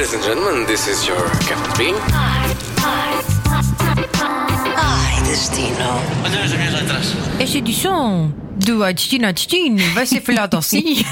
Ladies 0.00 0.14
and 0.14 0.22
gentlemen, 0.22 0.66
this 0.66 0.88
is 0.88 1.06
your 1.06 1.20
Captain 1.46 1.76
Bean. 1.76 1.94
Ai, 4.74 5.22
destino. 5.24 5.76
Olha 6.24 6.42
as 6.42 6.52
minhas 6.54 6.72
letras. 6.72 7.14
Esta 7.38 7.58
edição 7.58 8.32
do 8.56 8.82
A 8.82 8.92
Destino 8.92 9.26
a 9.26 9.30
Destino 9.30 9.82
vai 9.92 10.06
ser 10.06 10.22
falhada 10.22 10.56
assim. 10.56 11.04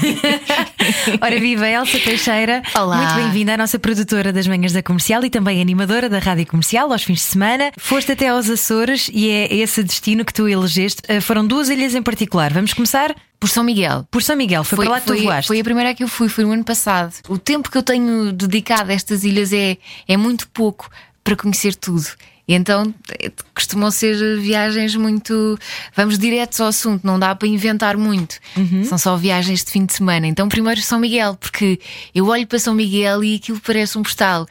Ora, 1.21 1.39
viva 1.39 1.67
Elsa 1.67 1.99
Teixeira. 1.99 2.63
Olá. 2.73 2.97
Muito 2.97 3.13
bem-vinda 3.13 3.53
à 3.53 3.57
nossa 3.57 3.77
produtora 3.77 4.33
das 4.33 4.47
manhãs 4.47 4.73
da 4.73 4.81
comercial 4.81 5.23
e 5.23 5.29
também 5.29 5.61
animadora 5.61 6.09
da 6.09 6.17
rádio 6.17 6.47
comercial 6.47 6.91
aos 6.91 7.03
fins 7.03 7.19
de 7.19 7.25
semana. 7.25 7.71
Foste 7.77 8.13
até 8.13 8.29
aos 8.29 8.49
Açores 8.49 9.07
e 9.13 9.29
é 9.29 9.53
esse 9.53 9.83
destino 9.83 10.25
que 10.25 10.33
tu 10.33 10.47
elegeste. 10.47 11.03
Eh, 11.07 11.21
Foram 11.21 11.45
duas 11.45 11.69
ilhas 11.69 11.93
em 11.93 12.01
particular. 12.01 12.51
Vamos 12.51 12.73
começar 12.73 13.15
Por 13.39 13.49
São 13.49 13.63
Miguel. 13.63 14.05
por 14.11 14.21
São 14.21 14.35
Miguel. 14.35 14.63
Foi, 14.63 14.77
para 14.79 14.89
lá 14.89 14.99
que 14.99 15.07
tu 15.07 15.13
foi, 15.13 15.23
voaste. 15.23 15.47
foi 15.47 15.59
a 15.59 15.63
primeira 15.63 15.93
que 15.95 16.03
eu 16.03 16.07
fui, 16.07 16.27
foi 16.27 16.43
no 16.43 16.51
ano 16.51 16.63
passado. 16.63 17.13
O 17.27 17.37
tempo 17.37 17.71
que 17.71 17.77
eu 17.77 17.83
tenho 17.83 18.33
dedicado 18.33 18.91
a 18.91 18.93
estas 18.93 19.23
ilhas 19.23 19.53
é, 19.53 19.77
é 20.07 20.17
muito 20.17 20.47
pouco 20.49 20.89
para 21.23 21.35
conhecer 21.35 21.75
tudo. 21.75 22.05
E 22.49 22.53
então 22.55 22.91
eh, 23.21 23.31
costumam 23.53 23.91
ser 23.91 24.39
viagens 24.39 24.95
muito. 24.95 25.57
Vamos 25.95 26.17
diretos 26.17 26.59
ao 26.59 26.67
assunto, 26.69 27.05
não 27.05 27.19
dá 27.19 27.35
para 27.35 27.47
inventar 27.47 27.95
muito. 27.95 28.39
Uhum. 28.57 28.83
São 28.83 28.97
só 28.97 29.15
viagens 29.15 29.63
de 29.63 29.71
fim 29.71 29.85
de 29.85 29.93
semana. 29.93 30.25
Então, 30.25 30.49
primeiro 30.49 30.81
São 30.81 30.99
Miguel, 30.99 31.35
porque 31.35 31.79
eu 32.13 32.25
olho 32.25 32.47
para 32.47 32.57
São 32.57 32.73
Miguel 32.73 33.23
e 33.23 33.35
aquilo 33.35 33.59
parece 33.59 33.99
um 33.99 34.03
postal. 34.03 34.47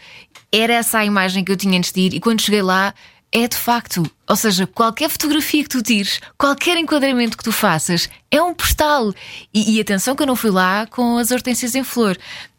Era 0.52 0.74
essa 0.74 1.00
a 1.00 1.04
imagem 1.04 1.44
que 1.44 1.50
eu 1.50 1.56
tinha 1.56 1.76
antes 1.76 1.90
de 1.90 2.00
ir, 2.02 2.14
e 2.14 2.20
quando 2.20 2.40
cheguei 2.40 2.62
lá, 2.62 2.94
é 3.32 3.46
de 3.46 3.56
facto. 3.56 4.02
Ou 4.26 4.36
seja, 4.36 4.66
qualquer 4.66 5.08
fotografia 5.08 5.62
que 5.62 5.68
tu 5.68 5.82
tires, 5.82 6.20
qualquer 6.36 6.76
enquadramento 6.76 7.36
que 7.36 7.44
tu 7.44 7.52
faças, 7.52 8.08
é 8.30 8.42
um 8.42 8.54
postal. 8.54 9.12
E, 9.52 9.76
e 9.76 9.80
atenção 9.80 10.14
que 10.14 10.22
eu 10.22 10.26
não 10.26 10.36
fui 10.36 10.50
lá 10.50 10.86
com 10.86 11.18
as 11.18 11.30
hortênsias 11.30 11.74
em 11.74 11.84
flor. 11.84 12.16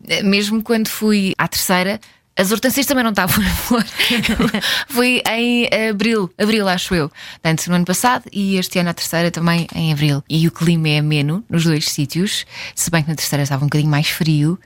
Eh, 0.08 0.23
Mesmo 0.23 0.62
quando 0.62 0.88
fui 0.88 1.34
à 1.38 1.48
terceira, 1.48 2.00
as 2.39 2.52
hortênsias 2.52 2.86
também 2.86 3.03
não 3.03 3.11
estavam 3.11 3.44
em 3.44 3.50
flor. 3.50 3.86
Fui 4.88 5.22
em 5.30 5.67
abril, 5.89 6.31
abril 6.38 6.67
acho 6.67 6.95
eu. 6.95 7.09
Portanto, 7.09 7.67
no 7.67 7.76
ano 7.76 7.86
passado 7.86 8.23
e 8.31 8.56
este 8.58 8.80
ano 8.80 8.89
a 8.89 8.94
terceira 8.94 9.30
também 9.30 9.67
em 9.76 9.92
abril. 9.92 10.23
E 10.30 10.48
o 10.48 10.52
clima 10.52 10.88
é 10.88 11.00
ameno 11.00 11.44
nos 11.50 11.66
dois 11.66 11.86
sítios, 11.89 12.45
se 12.73 12.89
bem 12.89 13.04
que 13.04 13.09
na 13.09 13.16
terceira 13.16 13.44
estava 13.44 13.64
um 13.64 13.67
bocadinho 13.67 13.92
mais 13.92 14.08
frio. 14.08 14.58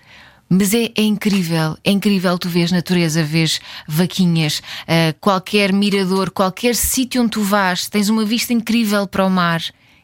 Mas 0.55 0.71
é, 0.71 0.91
é 0.95 1.01
incrível, 1.01 1.75
é 1.83 1.91
incrível. 1.91 2.37
Tu 2.37 2.47
vês 2.47 2.71
natureza, 2.71 3.23
vês 3.23 3.59
vaquinhas, 3.87 4.61
ah, 4.87 5.13
qualquer 5.19 5.73
mirador, 5.73 6.29
qualquer 6.29 6.75
sítio 6.75 7.23
onde 7.23 7.31
tu 7.31 7.41
vás, 7.41 7.87
tens 7.89 8.07
uma 8.07 8.23
vista 8.23 8.53
incrível 8.53 9.07
para 9.07 9.25
o 9.25 9.29
mar. 9.31 9.61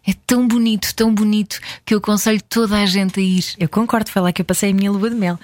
É 0.07 0.13
tão 0.25 0.47
bonito, 0.47 0.95
tão 0.95 1.13
bonito 1.13 1.59
que 1.85 1.93
eu 1.93 1.99
aconselho 1.99 2.41
toda 2.41 2.81
a 2.81 2.85
gente 2.87 3.19
a 3.19 3.23
ir. 3.23 3.45
Eu 3.59 3.69
concordo, 3.69 4.09
foi 4.09 4.21
lá 4.23 4.31
que 4.31 4.41
eu 4.41 4.45
passei 4.45 4.71
a 4.71 4.73
minha 4.73 4.91
lua 4.91 5.09
de 5.09 5.15
mel. 5.15 5.37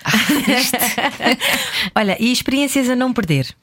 Olha, 1.93 2.17
e 2.19 2.31
experiências 2.31 2.89
a 2.89 2.95
não 2.95 3.13
perder? 3.13 3.53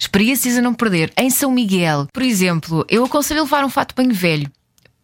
Experiências 0.00 0.56
a 0.56 0.62
não 0.62 0.74
perder. 0.74 1.12
Em 1.16 1.30
São 1.30 1.52
Miguel, 1.52 2.08
por 2.12 2.24
exemplo, 2.24 2.84
eu 2.88 3.04
aconselho 3.04 3.40
a 3.40 3.42
levar 3.44 3.64
um 3.64 3.70
fato 3.70 3.94
banho 3.94 4.12
velho. 4.12 4.50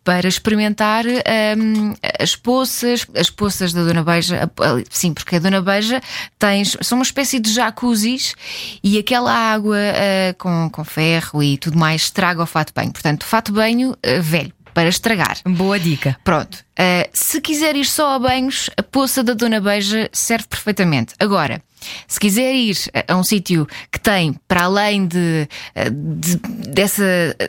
Para 0.04 0.28
experimentar 0.28 1.06
hum, 1.06 1.94
as 2.20 2.36
poças, 2.36 3.06
as 3.16 3.30
poças 3.30 3.72
da 3.72 3.82
Dona 3.84 4.04
Beija, 4.04 4.50
sim, 4.90 5.14
porque 5.14 5.36
a 5.36 5.38
Dona 5.38 5.62
Beija 5.62 6.00
tens, 6.38 6.76
são 6.82 6.98
uma 6.98 7.04
espécie 7.04 7.40
de 7.40 7.50
jacuzzis 7.50 8.34
e 8.82 8.98
aquela 8.98 9.32
água 9.32 9.78
ah, 9.78 10.34
com, 10.36 10.68
com 10.70 10.84
ferro 10.84 11.42
e 11.42 11.56
tudo 11.56 11.78
mais 11.78 12.02
estraga 12.02 12.42
o 12.42 12.46
fato 12.46 12.72
banho. 12.74 12.92
Portanto, 12.92 13.24
fato 13.24 13.50
banho 13.50 13.96
ah, 14.04 14.20
velho, 14.20 14.52
para 14.74 14.90
estragar. 14.90 15.38
Boa 15.46 15.78
dica. 15.80 16.16
Pronto. 16.22 16.56
Uh, 16.76 17.08
se 17.12 17.40
quiser 17.40 17.76
ir 17.76 17.84
só 17.86 18.16
a 18.16 18.18
banhos, 18.18 18.68
a 18.76 18.82
poça 18.82 19.22
da 19.22 19.32
Dona 19.32 19.60
Beija 19.60 20.10
serve 20.12 20.48
perfeitamente. 20.48 21.14
Agora, 21.20 21.62
se 22.08 22.18
quiser 22.18 22.52
ir 22.52 22.76
a- 23.06 23.14
um 23.14 23.22
sítio 23.22 23.64
que 23.92 24.00
tem, 24.00 24.34
para 24.48 24.64
além 24.64 25.06
de, 25.06 25.48
uh, 25.76 25.90
de- 26.18 26.36
dessa 26.72 27.04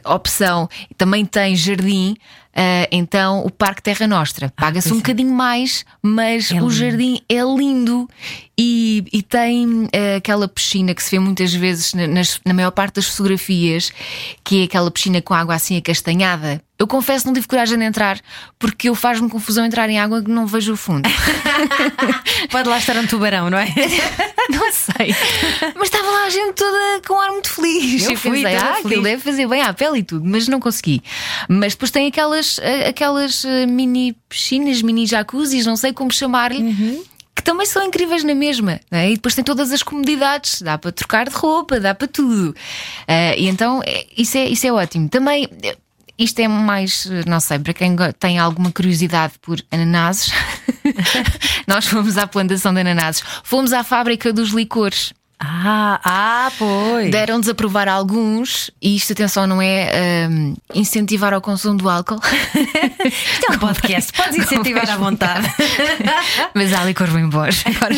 opção, 0.05 0.69
também 0.95 1.25
tem 1.25 1.55
jardim, 1.55 2.15
uh, 2.55 2.87
então 2.91 3.45
o 3.45 3.49
Parque 3.51 3.81
Terra 3.81 4.07
Nostra. 4.07 4.51
Paga-se 4.55 4.91
um 4.93 4.97
bocadinho 4.97 5.33
mais, 5.33 5.85
mas 6.01 6.51
É 6.51 6.61
o 6.61 6.69
jardim 6.69 7.19
é 7.29 7.41
lindo 7.41 8.09
e, 8.57 9.03
e 9.11 9.21
tem 9.21 9.67
uh, 9.85 9.89
aquela 10.17 10.47
piscina 10.47 10.93
que 10.95 11.03
se 11.03 11.11
vê 11.11 11.19
muitas 11.19 11.53
vezes 11.53 11.93
na, 11.93 12.07
nas- 12.07 12.39
na 12.45 12.53
maior 12.53 12.71
parte 12.71 12.95
das 12.95 13.07
fotografias, 13.07 13.91
que 14.43 14.61
é 14.61 14.63
aquela 14.65 14.89
piscina 14.91 15.21
com 15.21 15.33
água 15.33 15.55
assim 15.55 15.77
acastanhada. 15.77 16.61
Eu 16.77 16.87
confesso 16.87 17.25
não 17.25 17.33
tive 17.33 17.47
coragem 17.47 17.77
de 17.77 17.85
entrar 17.85 18.19
porque 18.59 18.89
eu 18.89 18.95
faz-me 18.95 19.29
confusão 19.29 19.63
entrar 19.65 19.89
em 19.89 19.97
água 19.97 20.21
que 20.21 20.29
não 20.29 20.45
vejo 20.45 20.73
o 20.73 20.77
fundo. 20.77 21.07
Pode 22.51 22.67
lá 22.69 22.77
estar 22.77 22.97
um 22.97 23.07
tubarão, 23.07 23.49
não 23.49 23.57
é? 23.57 23.65
não 24.49 24.71
sei. 24.73 25.15
Mas 25.75 25.83
estava 25.83 26.09
lá 26.09 26.25
a 26.25 26.29
gente 26.29 26.53
toda 26.53 27.01
com 27.07 27.13
um 27.13 27.19
ar 27.21 27.31
muito 27.31 27.49
feliz. 27.49 28.03
Eu 28.03 28.11
E 28.11 28.15
fui 28.17 28.31
pensei, 28.31 28.55
ah, 28.57 28.73
feliz." 28.73 28.85
aquilo 28.85 29.03
deve 29.03 29.21
fazer 29.23 29.47
bem 29.47 29.61
à 29.61 29.73
pele 29.73 29.99
e 29.99 30.03
tudo, 30.03 30.25
mas 30.27 30.49
não 30.49 30.59
consegui. 30.59 31.01
Mas 31.47 31.73
depois 31.73 31.91
tem 31.91 32.07
aquelas, 32.07 32.44
eh, 32.59 32.87
aquelas 32.87 33.43
eh, 33.45 33.65
mini 33.65 34.15
piscinas, 34.29 34.81
mini 34.81 35.05
jacuzzis, 35.05 35.65
não 35.65 35.75
sei 35.75 35.93
como 35.93 36.11
chamar-lhe. 36.11 36.61
Uhum. 36.61 37.03
Que 37.35 37.43
também 37.43 37.65
são 37.65 37.83
incríveis 37.83 38.23
na 38.23 38.33
mesma, 38.33 38.79
não 38.89 38.97
é? 38.97 39.11
e 39.11 39.15
depois 39.15 39.35
tem 39.35 39.43
todas 39.43 39.71
as 39.73 39.83
comodidades, 39.83 40.61
dá 40.61 40.77
para 40.77 40.91
trocar 40.91 41.27
de 41.27 41.35
roupa, 41.35 41.79
dá 41.81 41.93
para 41.93 42.07
tudo. 42.07 42.55
Ah, 43.07 43.35
e 43.35 43.47
então 43.47 43.81
é- 43.85 44.05
isso 44.17 44.37
é, 44.37 44.47
isso 44.47 44.65
é 44.65 44.71
ótimo. 44.71 45.09
Também 45.09 45.49
isto 46.17 46.39
é 46.39 46.47
mais, 46.47 47.05
não 47.27 47.41
sei, 47.41 47.59
para 47.59 47.73
quem 47.73 47.93
tem 48.17 48.39
alguma 48.39 48.71
curiosidade 48.71 49.33
por 49.41 49.61
ananases, 49.69 50.31
nós 51.67 51.85
fomos 51.85 52.17
à 52.17 52.25
plantação 52.25 52.73
de 52.73 52.79
ananases, 52.79 53.21
fomos 53.43 53.73
à 53.73 53.83
fábrica 53.83 54.31
dos 54.31 54.51
licores. 54.51 55.13
Ah, 55.39 55.99
ah, 56.03 56.51
pois. 56.57 57.11
Deram-nos 57.11 57.49
a 57.49 57.53
provar 57.53 57.87
alguns, 57.87 58.71
e 58.81 58.95
isto, 58.95 59.13
atenção, 59.13 59.45
não 59.45 59.61
é 59.61 60.27
hum, 60.29 60.55
incentivar 60.73 61.33
ao 61.33 61.41
consumo 61.41 61.77
do 61.77 61.89
álcool. 61.89 62.19
Isto 63.05 63.51
é 63.51 63.55
um 63.55 63.59
podcast, 63.59 64.13
podes 64.13 64.37
incentivar 64.37 64.89
à 64.89 64.97
vontade. 64.97 65.47
Mas 66.55 66.73
há 66.73 66.83
licor 66.85 67.11
bem 67.11 67.27
bons. 67.27 67.63
Agora, 67.65 67.95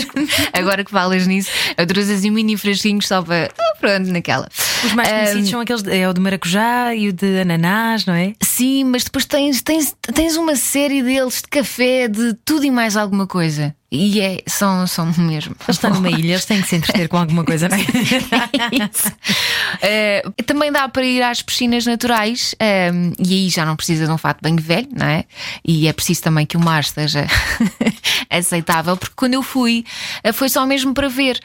agora 0.54 0.84
que 0.84 0.92
falas 0.92 1.28
nisso, 1.28 1.50
eu 1.78 1.86
trouxe 1.86 2.14
assim 2.14 2.32
mini 2.32 2.58
frasquinhos 2.58 3.08
só 3.08 3.22
para. 3.22 3.50
ah, 3.58 3.78
Pronto, 3.80 4.12
naquela. 4.12 4.48
Os 4.84 4.94
mais 4.94 5.10
conhecidos 5.10 5.50
são 5.50 5.62
aqueles, 5.62 5.84
é 5.88 6.10
o 6.10 6.14
de 6.14 6.22
maracujá 6.22 6.94
e 6.96 7.10
o 7.10 7.14
de 7.14 7.42
ananás, 7.42 8.06
não 8.06 8.14
é? 8.14 8.34
Sim, 8.42 8.84
mas 8.86 9.04
depois 9.04 9.26
tens, 9.26 9.62
tens, 9.62 9.96
tens 10.14 10.36
uma 10.36 10.56
série 10.56 11.04
deles 11.04 11.36
de 11.36 11.48
café, 11.50 12.08
de 12.08 12.34
tudo 12.46 12.66
e 12.66 12.72
mais 12.72 12.98
alguma 12.98 13.28
coisa. 13.28 13.76
E 13.90 14.20
é, 14.20 14.44
são, 14.46 14.86
são 14.86 15.06
mesmo. 15.18 15.56
Eles 15.66 15.78
estão 15.78 15.90
numa 15.90 16.10
ilha, 16.10 16.34
eles 16.34 16.44
têm 16.44 16.62
que 16.62 16.68
se 16.68 16.76
entreter 16.76 17.08
com 17.08 17.18
alguma 17.18 17.46
coisa, 17.46 17.70
não 17.70 17.78
é? 17.80 17.82
Isso. 17.82 19.12
Eh, 19.82 20.24
também 20.46 20.72
dá 20.72 20.90
para 20.90 21.06
ir 21.06 21.24
às 21.24 21.42
piscinas 21.42 21.86
naturais 21.86 22.54
ehm, 22.60 23.14
e 23.18 23.34
aí 23.34 23.50
já 23.50 23.66
não 23.66 23.78
precisa 23.78 24.06
de 24.06 24.12
um 24.12 24.18
fato 24.18 24.42
bem 24.42 24.58
velho, 24.58 24.90
não 24.94 25.08
é? 25.08 25.24
E 25.66 25.88
é 25.88 25.94
preciso 25.94 26.24
também 26.24 26.46
que 26.46 26.58
o 26.58 26.60
mar 26.60 26.82
esteja 26.82 27.26
aceitável, 28.30 28.98
porque 28.98 29.16
quando 29.16 29.36
eu 29.36 29.44
fui, 29.44 29.86
eh, 30.22 30.34
foi 30.34 30.50
só 30.50 30.66
mesmo 30.66 30.94
para 30.94 31.08
ver. 31.08 31.40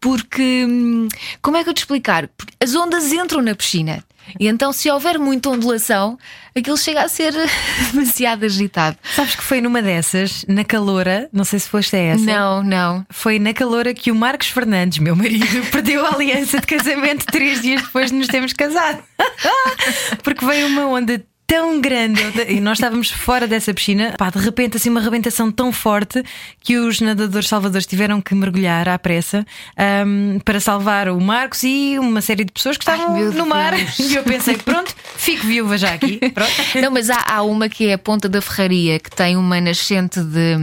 Porque, 0.00 0.66
hum, 0.66 1.08
como 1.42 1.58
é 1.58 1.62
que 1.62 1.70
eu 1.70 1.74
te 1.74 1.78
explicar? 1.78 2.26
Porque 2.36 2.54
as 2.60 2.74
ondas 2.74 3.12
entram 3.12 3.42
na 3.42 3.54
piscina. 3.54 4.02
E 4.38 4.46
então, 4.46 4.72
se 4.72 4.90
houver 4.90 5.18
muita 5.18 5.50
ondulação, 5.50 6.18
aquilo 6.56 6.76
chega 6.76 7.02
a 7.02 7.08
ser 7.08 7.32
demasiado 7.92 8.44
agitado. 8.44 8.96
Sabes 9.14 9.34
que 9.34 9.42
foi 9.42 9.60
numa 9.60 9.82
dessas, 9.82 10.44
na 10.48 10.64
Caloura, 10.64 11.28
não 11.32 11.44
sei 11.44 11.58
se 11.58 11.68
foste 11.68 11.96
a 11.96 11.98
essa. 11.98 12.24
Não, 12.24 12.62
não. 12.62 13.06
Foi 13.10 13.38
na 13.38 13.52
Caloura 13.52 13.94
que 13.94 14.10
o 14.10 14.14
Marcos 14.14 14.48
Fernandes, 14.48 14.98
meu 14.98 15.16
marido, 15.16 15.46
perdeu 15.70 16.04
a 16.06 16.14
aliança 16.14 16.60
de 16.60 16.66
casamento 16.66 17.26
três 17.26 17.62
dias 17.62 17.82
depois 17.82 18.10
de 18.10 18.16
nos 18.16 18.28
termos 18.28 18.52
casado. 18.52 19.02
Porque 20.22 20.44
veio 20.44 20.66
uma 20.66 20.86
onda 20.86 21.22
tão 21.52 21.82
grande 21.82 22.22
e 22.48 22.62
nós 22.62 22.78
estávamos 22.78 23.10
fora 23.10 23.46
dessa 23.46 23.74
piscina, 23.74 24.14
pá, 24.16 24.30
de 24.30 24.38
repente 24.38 24.78
assim 24.78 24.88
uma 24.88 25.00
arrebentação 25.00 25.52
tão 25.52 25.70
forte 25.70 26.24
que 26.60 26.78
os 26.78 26.98
nadadores 26.98 27.46
salvadores 27.46 27.86
tiveram 27.86 28.22
que 28.22 28.34
mergulhar 28.34 28.88
à 28.88 28.98
pressa 28.98 29.44
ahm, 29.76 30.38
para 30.46 30.58
salvar 30.60 31.10
o 31.10 31.20
Marcos 31.20 31.62
e 31.62 31.98
uma 31.98 32.22
série 32.22 32.44
de 32.44 32.52
pessoas 32.52 32.78
que 32.78 32.88
Ai, 32.88 32.96
estavam 32.96 33.18
meu 33.18 33.32
no 33.34 33.44
mar. 33.44 33.76
Deus. 33.76 33.98
E 33.98 34.14
eu 34.14 34.22
pensei, 34.22 34.56
pronto, 34.56 34.94
fico 35.14 35.46
viúva 35.46 35.76
já 35.76 35.92
aqui. 35.92 36.20
Pronto. 36.32 36.50
Não, 36.80 36.90
mas 36.90 37.10
há, 37.10 37.22
há 37.28 37.42
uma 37.42 37.68
que 37.68 37.86
é 37.88 37.92
a 37.92 37.98
Ponta 37.98 38.30
da 38.30 38.40
Ferraria, 38.40 38.98
que 38.98 39.10
tem 39.10 39.36
uma 39.36 39.60
nascente 39.60 40.22
de 40.22 40.56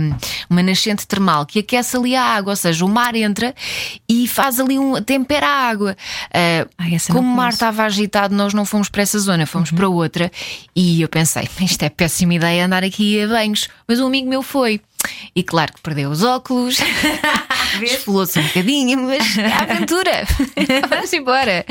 uma 0.50 0.63
nascente 0.63 1.06
termal 1.06 1.45
que 1.45 1.59
aquece 1.59 1.97
ali 1.97 2.15
a 2.15 2.24
água, 2.24 2.53
ou 2.53 2.57
seja, 2.57 2.83
o 2.83 2.89
mar 2.89 3.13
entra 3.15 3.53
e 4.09 4.27
faz 4.27 4.59
ali 4.59 4.80
um 4.80 5.00
tempera 5.03 5.45
a 5.45 5.69
água. 5.69 5.95
Ah, 6.33 6.65
Ai, 6.80 6.97
como 7.12 7.31
o 7.31 7.35
mar 7.35 7.50
estava 7.50 7.83
agitado, 7.83 8.33
nós 8.33 8.56
não 8.56 8.65
fomos 8.65 8.89
para 8.89 9.03
essa 9.03 9.19
zona, 9.19 9.45
fomos 9.45 9.69
para 9.69 9.88
outra 9.88 10.31
e 10.81 11.02
eu 11.02 11.10
pensei, 11.10 11.44
isto 11.60 11.84
é 11.84 11.90
péssima 11.90 12.36
ideia 12.36 12.66
andar 12.66 12.86
aqui 12.86 13.22
a 13.22 13.28
banhos, 13.28 13.68
mas 13.86 14.00
um 14.00 14.08
amigo 14.08 14.30
meu 14.30 14.42
foi. 14.42 14.80
E 15.36 15.44
claro 15.44 15.74
que 15.74 15.81
perdeu 15.81 16.10
os 16.10 16.24
óculos, 16.24 16.78
Esfolou-se 17.84 18.40
um 18.40 18.44
bocadinho, 18.44 18.98
mas 19.02 19.36
é 19.38 19.52
aventura. 19.54 20.26
Vamos 20.90 21.12
embora. 21.12 21.66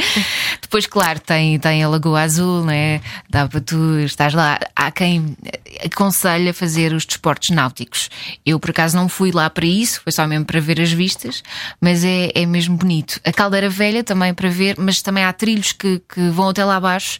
Depois, 0.60 0.86
claro, 0.86 1.18
tem, 1.20 1.58
tem 1.58 1.82
a 1.82 1.88
Lagoa 1.88 2.20
Azul, 2.20 2.64
né? 2.64 3.00
Dá 3.30 3.48
para 3.48 3.60
tu 3.60 3.98
estás 4.00 4.34
lá. 4.34 4.60
Há 4.76 4.90
quem 4.90 5.36
aconselha 5.84 6.52
fazer 6.52 6.92
os 6.92 7.06
desportos 7.06 7.50
náuticos. 7.50 8.10
Eu, 8.44 8.60
por 8.60 8.70
acaso, 8.70 8.94
não 8.94 9.08
fui 9.08 9.32
lá 9.32 9.48
para 9.48 9.66
isso, 9.66 10.02
foi 10.02 10.12
só 10.12 10.26
mesmo 10.26 10.44
para 10.44 10.60
ver 10.60 10.80
as 10.80 10.92
vistas, 10.92 11.42
mas 11.80 12.04
é, 12.04 12.30
é 12.34 12.46
mesmo 12.46 12.76
bonito. 12.76 13.20
A 13.24 13.32
Caldeira 13.32 13.70
Velha 13.70 14.04
também 14.04 14.34
para 14.34 14.50
ver, 14.50 14.76
mas 14.78 15.00
também 15.00 15.24
há 15.24 15.32
trilhos 15.32 15.72
que, 15.72 16.00
que 16.08 16.28
vão 16.28 16.50
até 16.50 16.64
lá 16.64 16.76
abaixo. 16.76 17.18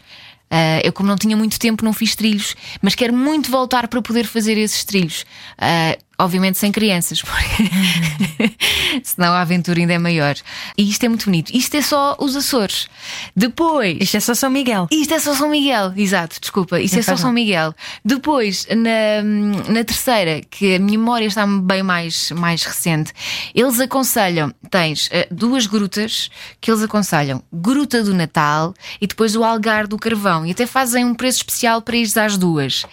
Uh, 0.50 0.80
eu, 0.82 0.92
como 0.92 1.08
não 1.08 1.16
tinha 1.16 1.36
muito 1.36 1.58
tempo, 1.58 1.84
não 1.84 1.92
fiz 1.92 2.16
trilhos, 2.16 2.56
mas 2.80 2.94
quero 2.94 3.12
muito 3.12 3.50
voltar 3.50 3.86
para 3.88 4.00
poder 4.00 4.24
fazer 4.24 4.56
esses 4.56 4.84
trilhos. 4.84 5.22
Uh, 5.58 6.07
obviamente 6.18 6.58
sem 6.58 6.72
crianças, 6.72 7.22
porque 7.22 8.56
senão 9.02 9.32
a 9.32 9.40
aventura 9.40 9.78
ainda 9.78 9.92
é 9.92 9.98
maior. 9.98 10.34
E 10.76 10.88
isto 10.88 11.04
é 11.04 11.08
muito 11.08 11.26
bonito. 11.26 11.50
Isto 11.54 11.76
é 11.76 11.82
só 11.82 12.16
os 12.18 12.34
Açores. 12.34 12.88
Depois. 13.34 13.98
Isto 14.00 14.16
é 14.16 14.20
só 14.20 14.34
São 14.34 14.50
Miguel. 14.50 14.88
Isto 14.90 15.14
é 15.14 15.18
só 15.18 15.34
São 15.34 15.48
Miguel, 15.48 15.92
exato, 15.96 16.40
desculpa. 16.40 16.80
Isto 16.80 16.98
é 16.98 17.02
só 17.02 17.16
São 17.16 17.32
Miguel. 17.32 17.74
Depois, 18.04 18.66
na, 18.70 19.72
na 19.72 19.84
terceira, 19.84 20.40
que 20.50 20.76
a 20.76 20.78
minha 20.78 20.98
memória 20.98 21.26
está 21.26 21.46
bem 21.46 21.82
mais, 21.82 22.30
mais 22.32 22.64
recente, 22.64 23.12
eles 23.54 23.78
aconselham: 23.80 24.52
tens 24.70 25.06
uh, 25.06 25.10
duas 25.30 25.66
grutas 25.66 26.30
que 26.60 26.70
eles 26.70 26.82
aconselham: 26.82 27.42
Gruta 27.52 28.02
do 28.02 28.14
Natal 28.14 28.74
e 29.00 29.06
depois 29.06 29.36
o 29.36 29.44
Algar 29.44 29.86
do 29.86 29.98
Carvão. 29.98 30.44
E 30.44 30.50
até 30.50 30.66
fazem 30.66 31.04
um 31.04 31.14
preço 31.14 31.38
especial 31.38 31.80
para 31.80 31.96
ir 31.96 32.08
às 32.18 32.36
duas. 32.36 32.84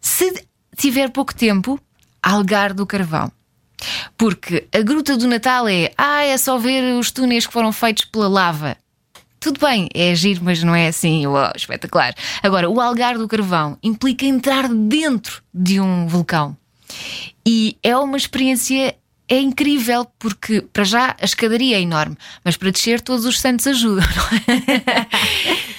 Se 0.00 0.44
tiver 0.76 1.10
pouco 1.10 1.34
tempo, 1.34 1.80
Algar 2.22 2.74
do 2.74 2.86
Carvão. 2.86 3.30
Porque 4.16 4.68
a 4.72 4.82
Gruta 4.82 5.16
do 5.16 5.26
Natal 5.26 5.66
é, 5.66 5.92
ah, 5.96 6.22
é 6.24 6.36
só 6.36 6.58
ver 6.58 6.94
os 6.98 7.10
túneis 7.10 7.46
que 7.46 7.52
foram 7.52 7.72
feitos 7.72 8.04
pela 8.04 8.28
lava. 8.28 8.76
Tudo 9.38 9.58
bem, 9.58 9.88
é 9.94 10.10
agir, 10.10 10.38
mas 10.42 10.62
não 10.62 10.74
é 10.74 10.88
assim, 10.88 11.26
uau, 11.26 11.50
espetacular. 11.56 12.14
Agora, 12.42 12.68
o 12.68 12.78
Algar 12.78 13.16
do 13.16 13.26
Carvão 13.26 13.78
implica 13.82 14.26
entrar 14.26 14.68
dentro 14.68 15.42
de 15.52 15.80
um 15.80 16.06
vulcão. 16.06 16.54
E 17.46 17.78
é 17.82 17.96
uma 17.96 18.18
experiência 18.18 18.94
é 19.30 19.38
incrível 19.38 20.04
porque, 20.18 20.60
para 20.60 20.82
já, 20.82 21.16
a 21.20 21.24
escadaria 21.24 21.76
é 21.76 21.80
enorme, 21.80 22.16
mas 22.44 22.56
para 22.56 22.72
descer, 22.72 23.00
todos 23.00 23.24
os 23.24 23.38
santos 23.38 23.64
ajudam, 23.68 24.04
é? 24.48 25.06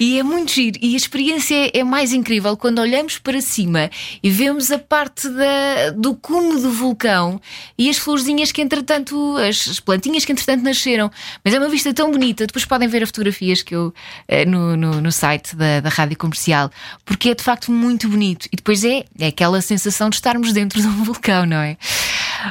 e 0.00 0.18
é 0.18 0.22
muito 0.22 0.52
giro. 0.52 0.78
E 0.80 0.94
a 0.94 0.96
experiência 0.96 1.70
é 1.74 1.84
mais 1.84 2.14
incrível 2.14 2.56
quando 2.56 2.78
olhamos 2.78 3.18
para 3.18 3.42
cima 3.42 3.90
e 4.22 4.30
vemos 4.30 4.70
a 4.70 4.78
parte 4.78 5.28
da, 5.28 5.90
do 5.94 6.14
cume 6.14 6.62
do 6.62 6.72
vulcão 6.72 7.38
e 7.76 7.90
as 7.90 7.98
florzinhas 7.98 8.50
que, 8.50 8.62
entretanto, 8.62 9.36
as, 9.36 9.68
as, 9.68 9.80
plantinhas 9.80 10.24
que, 10.24 10.32
entretanto, 10.32 10.62
nasceram. 10.62 11.10
Mas 11.44 11.52
é 11.52 11.58
uma 11.58 11.68
vista 11.68 11.92
tão 11.92 12.10
bonita. 12.10 12.46
Depois 12.46 12.64
podem 12.64 12.88
ver 12.88 13.02
as 13.02 13.10
fotografias 13.10 13.60
que 13.60 13.74
eu 13.74 13.92
eh, 14.28 14.46
no, 14.46 14.78
no, 14.78 15.02
no 15.02 15.12
site 15.12 15.54
da, 15.54 15.80
da 15.80 15.90
rádio 15.90 16.16
comercial, 16.16 16.70
porque 17.04 17.28
é 17.28 17.34
de 17.34 17.42
facto 17.42 17.70
muito 17.70 18.08
bonito. 18.08 18.46
E 18.50 18.56
depois 18.56 18.82
é, 18.82 19.04
é 19.18 19.26
aquela 19.26 19.60
sensação 19.60 20.08
de 20.08 20.16
estarmos 20.16 20.54
dentro 20.54 20.80
de 20.80 20.86
um 20.86 21.04
vulcão, 21.04 21.44
não 21.44 21.58
é? 21.58 21.76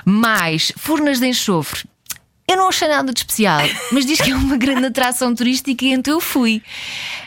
Mais 0.06 0.72
Furnas 0.78 1.20
de 1.20 1.28
Enxofre. 1.28 1.84
Eu 2.48 2.58
não 2.58 2.68
achei 2.68 2.88
nada 2.88 3.14
de 3.14 3.20
especial, 3.20 3.62
mas 3.92 4.06
diz 4.06 4.20
que 4.20 4.32
é 4.32 4.36
uma 4.36 4.58
grande 4.58 4.88
atração 4.88 5.34
turística 5.34 5.86
e 5.86 5.94
então 5.94 6.16
eu 6.16 6.20
fui. 6.20 6.62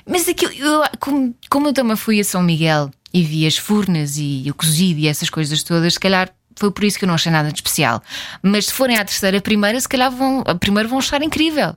Mas 0.07 0.29
aquilo, 0.29 0.53
eu, 0.53 0.83
como, 1.01 1.35
como 1.49 1.69
eu 1.69 1.73
também 1.73 1.97
fui 1.97 2.21
a 2.21 2.25
São 2.25 2.43
Miguel 2.43 2.91
e 3.13 3.23
vi 3.23 3.47
as 3.47 3.57
furnas 3.57 4.17
e 4.19 4.45
o 4.51 4.55
cozido 4.55 5.01
e 5.01 5.09
essas 5.09 5.31
coisas 5.31 5.63
todas, 5.63 5.95
se 5.95 6.01
calhar 6.01 6.31
foi 6.57 6.71
por 6.71 6.85
isso 6.85 6.99
que 6.99 7.05
eu 7.05 7.07
não 7.07 7.15
achei 7.15 7.33
nada 7.33 7.49
de 7.51 7.59
especial. 7.59 8.03
Mas 8.43 8.67
se 8.67 8.73
forem 8.73 8.97
à 8.97 9.05
terceira, 9.05 9.41
primeira, 9.41 9.81
se 9.81 9.89
calhar 9.89 10.11
vão, 10.11 10.43
a 10.47 10.55
primeira 10.55 10.89
vão 10.89 10.99
achar 10.99 11.23
incrível. 11.23 11.75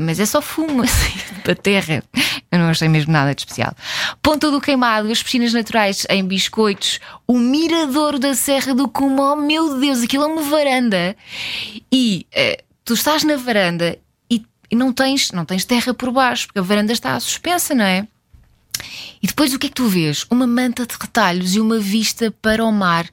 Mas 0.00 0.18
é 0.18 0.26
só 0.26 0.40
fumo 0.40 0.82
assim, 0.84 1.18
para 1.42 1.52
a 1.52 1.56
terra. 1.56 2.02
Eu 2.50 2.58
não 2.58 2.70
achei 2.70 2.88
mesmo 2.88 3.12
nada 3.12 3.34
de 3.34 3.42
especial. 3.42 3.74
Ponta 4.22 4.50
do 4.50 4.60
Queimado, 4.60 5.10
as 5.10 5.22
piscinas 5.22 5.52
naturais 5.52 6.06
em 6.08 6.24
Biscoitos, 6.24 6.98
o 7.26 7.38
Mirador 7.38 8.18
da 8.18 8.34
Serra 8.34 8.74
do 8.74 8.88
Cumo. 8.88 9.22
Oh 9.22 9.36
meu 9.36 9.78
Deus, 9.78 10.02
aquilo 10.02 10.24
é 10.24 10.26
uma 10.26 10.42
varanda. 10.42 11.16
E 11.92 12.26
uh, 12.32 12.62
tu 12.84 12.94
estás 12.94 13.22
na 13.22 13.36
varanda 13.36 13.98
e, 14.30 14.44
e 14.70 14.74
não, 14.74 14.92
tens, 14.92 15.30
não 15.32 15.44
tens 15.44 15.64
terra 15.64 15.92
por 15.92 16.10
baixo, 16.10 16.46
porque 16.46 16.58
a 16.58 16.62
varanda 16.62 16.92
está 16.92 17.18
suspensa, 17.20 17.74
não 17.74 17.84
é? 17.84 18.06
E 19.22 19.26
depois 19.26 19.52
o 19.52 19.58
que 19.58 19.66
é 19.66 19.68
que 19.68 19.74
tu 19.74 19.86
vês? 19.86 20.24
Uma 20.30 20.46
manta 20.46 20.86
de 20.86 20.94
retalhos 20.98 21.54
e 21.54 21.60
uma 21.60 21.78
vista 21.78 22.34
para 22.42 22.64
o 22.64 22.72
mar 22.72 23.06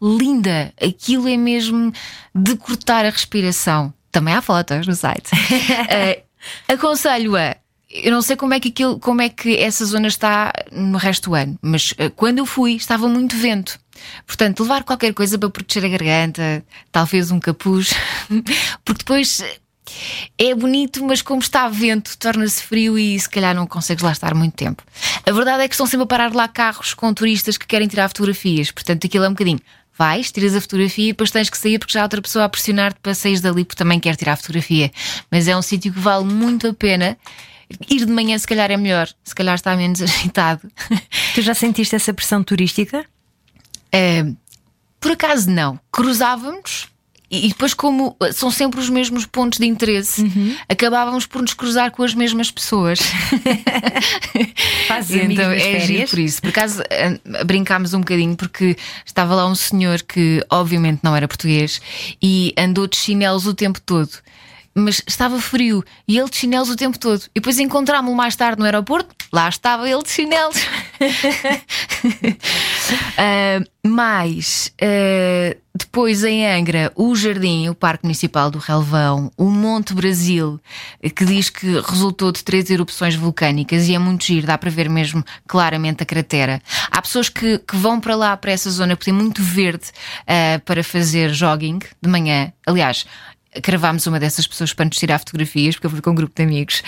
linda. 0.00 0.72
Aquilo 0.80 1.28
é 1.28 1.36
mesmo 1.36 1.92
de 2.34 2.56
cortar 2.56 3.06
a 3.06 3.10
respiração. 3.10 3.92
Também 4.12 4.34
há 4.34 4.42
fotos 4.42 4.86
no 4.86 4.94
site. 4.94 5.30
uh, 5.32 6.22
aconselho 6.68 7.36
a. 7.36 7.56
Eu 7.90 8.10
não 8.10 8.22
sei 8.22 8.34
como 8.34 8.52
é 8.54 8.58
que 8.58 8.68
aquilo, 8.68 8.98
como 8.98 9.22
é 9.22 9.28
que 9.28 9.56
essa 9.56 9.84
zona 9.84 10.08
está 10.08 10.52
no 10.72 10.98
resto 10.98 11.30
do 11.30 11.34
ano, 11.36 11.56
mas 11.62 11.92
uh, 11.92 12.10
quando 12.16 12.38
eu 12.38 12.46
fui 12.46 12.74
estava 12.74 13.06
muito 13.08 13.36
vento. 13.36 13.78
Portanto, 14.26 14.64
levar 14.64 14.82
qualquer 14.82 15.14
coisa 15.14 15.38
para 15.38 15.48
proteger 15.48 15.84
a 15.84 15.88
garganta, 15.88 16.64
talvez 16.90 17.30
um 17.30 17.38
capuz, 17.38 17.94
porque 18.84 18.98
depois 18.98 19.44
é 20.36 20.54
bonito, 20.54 21.04
mas 21.04 21.22
como 21.22 21.40
está 21.40 21.68
vento, 21.68 22.16
torna-se 22.18 22.62
frio 22.62 22.98
e 22.98 23.18
se 23.18 23.28
calhar 23.28 23.54
não 23.54 23.66
consegues 23.66 24.02
lá 24.02 24.10
estar 24.10 24.34
muito 24.34 24.54
tempo. 24.54 24.82
A 25.24 25.30
verdade 25.30 25.62
é 25.62 25.68
que 25.68 25.74
estão 25.74 25.86
sempre 25.86 26.04
a 26.04 26.06
parar 26.06 26.34
lá 26.34 26.48
carros 26.48 26.94
com 26.94 27.12
turistas 27.14 27.56
que 27.56 27.66
querem 27.66 27.86
tirar 27.86 28.08
fotografias, 28.08 28.70
portanto 28.70 29.06
aquilo 29.06 29.24
é 29.24 29.28
um 29.28 29.32
bocadinho 29.32 29.60
vais, 29.96 30.30
tiras 30.30 30.54
a 30.54 30.60
fotografia 30.60 31.10
e 31.10 31.12
depois 31.12 31.30
tens 31.30 31.48
que 31.48 31.58
sair 31.58 31.78
porque 31.78 31.92
já 31.92 32.00
há 32.00 32.02
outra 32.04 32.20
pessoa 32.20 32.44
a 32.44 32.48
pressionar-te 32.48 33.00
para 33.00 33.14
sair 33.14 33.40
dali 33.40 33.64
porque 33.64 33.78
também 33.78 34.00
quer 34.00 34.16
tirar 34.16 34.32
a 34.32 34.36
fotografia. 34.36 34.90
Mas 35.30 35.48
é 35.48 35.56
um 35.56 35.62
sítio 35.62 35.92
que 35.92 35.98
vale 35.98 36.24
muito 36.24 36.68
a 36.68 36.74
pena. 36.74 37.16
Ir 37.88 38.04
de 38.04 38.12
manhã, 38.12 38.36
se 38.38 38.46
calhar, 38.46 38.70
é 38.70 38.76
melhor, 38.76 39.08
se 39.24 39.34
calhar 39.34 39.54
está 39.54 39.74
menos 39.76 40.00
agitado. 40.02 40.70
Tu 41.34 41.42
já 41.42 41.54
sentiste 41.54 41.94
essa 41.94 42.12
pressão 42.12 42.42
turística? 42.42 43.04
É, 43.90 44.26
por 45.00 45.12
acaso, 45.12 45.50
não. 45.50 45.78
Cruzávamos 45.90 46.88
e 47.42 47.48
depois, 47.48 47.74
como 47.74 48.16
são 48.32 48.50
sempre 48.50 48.80
os 48.80 48.88
mesmos 48.88 49.26
pontos 49.26 49.58
de 49.58 49.66
interesse, 49.66 50.22
uhum. 50.22 50.56
acabávamos 50.68 51.26
por 51.26 51.42
nos 51.42 51.54
cruzar 51.54 51.90
com 51.90 52.02
as 52.02 52.14
mesmas 52.14 52.50
pessoas. 52.50 53.00
Faz 54.86 55.10
então 55.10 55.50
é 55.50 55.80
giro 55.80 56.08
por 56.08 56.18
isso. 56.18 56.40
Por 56.40 56.50
acaso 56.50 56.82
eh, 56.90 57.18
brincámos 57.44 57.94
um 57.94 58.00
bocadinho 58.00 58.36
porque 58.36 58.76
estava 59.04 59.34
lá 59.34 59.46
um 59.46 59.54
senhor 59.54 60.02
que 60.02 60.44
obviamente 60.50 61.00
não 61.02 61.16
era 61.16 61.26
português 61.28 61.80
e 62.22 62.54
andou 62.58 62.86
de 62.86 62.96
chinelos 62.96 63.46
o 63.46 63.54
tempo 63.54 63.80
todo 63.80 64.10
mas 64.74 65.00
estava 65.06 65.40
frio 65.40 65.84
e 66.06 66.18
ele 66.18 66.28
de 66.28 66.36
chinelos 66.36 66.68
o 66.68 66.76
tempo 66.76 66.98
todo. 66.98 67.22
E 67.34 67.40
depois 67.40 67.58
encontrámo-lo 67.58 68.16
mais 68.16 68.34
tarde 68.34 68.58
no 68.58 68.64
aeroporto, 68.64 69.14
lá 69.32 69.48
estava 69.48 69.88
ele 69.88 70.02
de 70.02 70.10
chinelos. 70.10 70.56
uh, 73.14 73.88
mais 73.88 74.72
uh, 74.80 75.56
depois 75.76 76.22
em 76.22 76.46
Angra, 76.46 76.92
o 76.94 77.16
Jardim, 77.16 77.68
o 77.68 77.74
Parque 77.74 78.04
Municipal 78.04 78.48
do 78.48 78.58
Relvão, 78.58 79.32
o 79.36 79.46
Monte 79.46 79.92
Brasil, 79.92 80.60
que 81.14 81.24
diz 81.24 81.50
que 81.50 81.80
resultou 81.80 82.30
de 82.30 82.44
três 82.44 82.70
erupções 82.70 83.16
vulcânicas 83.16 83.88
e 83.88 83.94
é 83.94 83.98
muito 83.98 84.24
giro, 84.24 84.46
dá 84.46 84.56
para 84.56 84.70
ver 84.70 84.88
mesmo 84.88 85.24
claramente 85.48 86.02
a 86.02 86.06
cratera. 86.06 86.62
Há 86.90 87.02
pessoas 87.02 87.28
que, 87.28 87.58
que 87.58 87.76
vão 87.76 87.98
para 88.00 88.14
lá, 88.14 88.36
para 88.36 88.52
essa 88.52 88.70
zona, 88.70 88.94
porque 88.94 89.10
tem 89.10 89.20
muito 89.20 89.42
verde 89.42 89.86
uh, 90.22 90.60
para 90.64 90.84
fazer 90.84 91.30
jogging 91.30 91.80
de 92.00 92.08
manhã. 92.08 92.52
Aliás, 92.64 93.04
cravámos 93.62 94.06
uma 94.06 94.18
dessas 94.18 94.46
pessoas 94.46 94.72
para 94.72 94.84
nos 94.84 94.96
tirar 94.96 95.18
fotografias, 95.18 95.74
porque 95.74 95.86
eu 95.86 95.90
fui 95.90 96.00
com 96.00 96.10
um 96.10 96.14
grupo 96.14 96.34
de 96.34 96.42
amigos. 96.42 96.82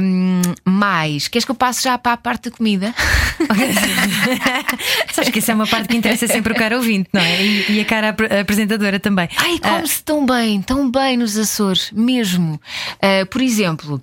Um, 0.00 0.42
mais, 0.64 1.28
queres 1.28 1.44
que 1.44 1.50
eu 1.50 1.54
passe 1.54 1.84
já 1.84 1.96
para 1.98 2.12
a 2.12 2.16
parte 2.16 2.50
da 2.50 2.56
comida? 2.56 2.94
Sabes 5.12 5.30
que 5.30 5.38
isso 5.38 5.50
é 5.50 5.54
uma 5.54 5.66
parte 5.66 5.88
que 5.88 5.96
interessa 5.96 6.26
sempre 6.26 6.52
o 6.52 6.56
cara 6.56 6.76
ouvinte, 6.76 7.08
não 7.12 7.20
é? 7.20 7.42
E, 7.42 7.72
e 7.72 7.80
a 7.80 7.84
cara 7.84 8.14
apresentadora 8.40 9.00
também. 9.00 9.28
Ai, 9.36 9.58
come-se 9.58 10.00
uh, 10.00 10.04
tão 10.04 10.26
bem, 10.26 10.60
tão 10.62 10.90
bem 10.90 11.16
nos 11.16 11.36
Açores, 11.36 11.90
mesmo. 11.92 12.60
Uh, 12.94 13.26
por 13.26 13.40
exemplo. 13.40 14.02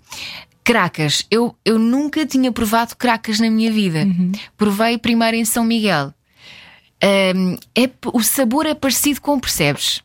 Cracas, 0.64 1.24
eu, 1.30 1.56
eu 1.64 1.78
nunca 1.78 2.26
tinha 2.26 2.52
provado 2.52 2.96
cracas 2.96 3.40
na 3.40 3.52
minha 3.52 3.72
vida. 3.72 4.00
Uhum. 4.00 4.32
Provei 4.58 4.98
primeiro 4.98 5.38
em 5.38 5.46
São 5.46 5.64
Miguel. 5.64 6.12
Um, 7.36 7.56
é, 7.76 7.88
o 8.12 8.24
sabor 8.24 8.66
é 8.66 8.74
parecido 8.74 9.22
com, 9.22 9.40
percebes? 9.40 10.02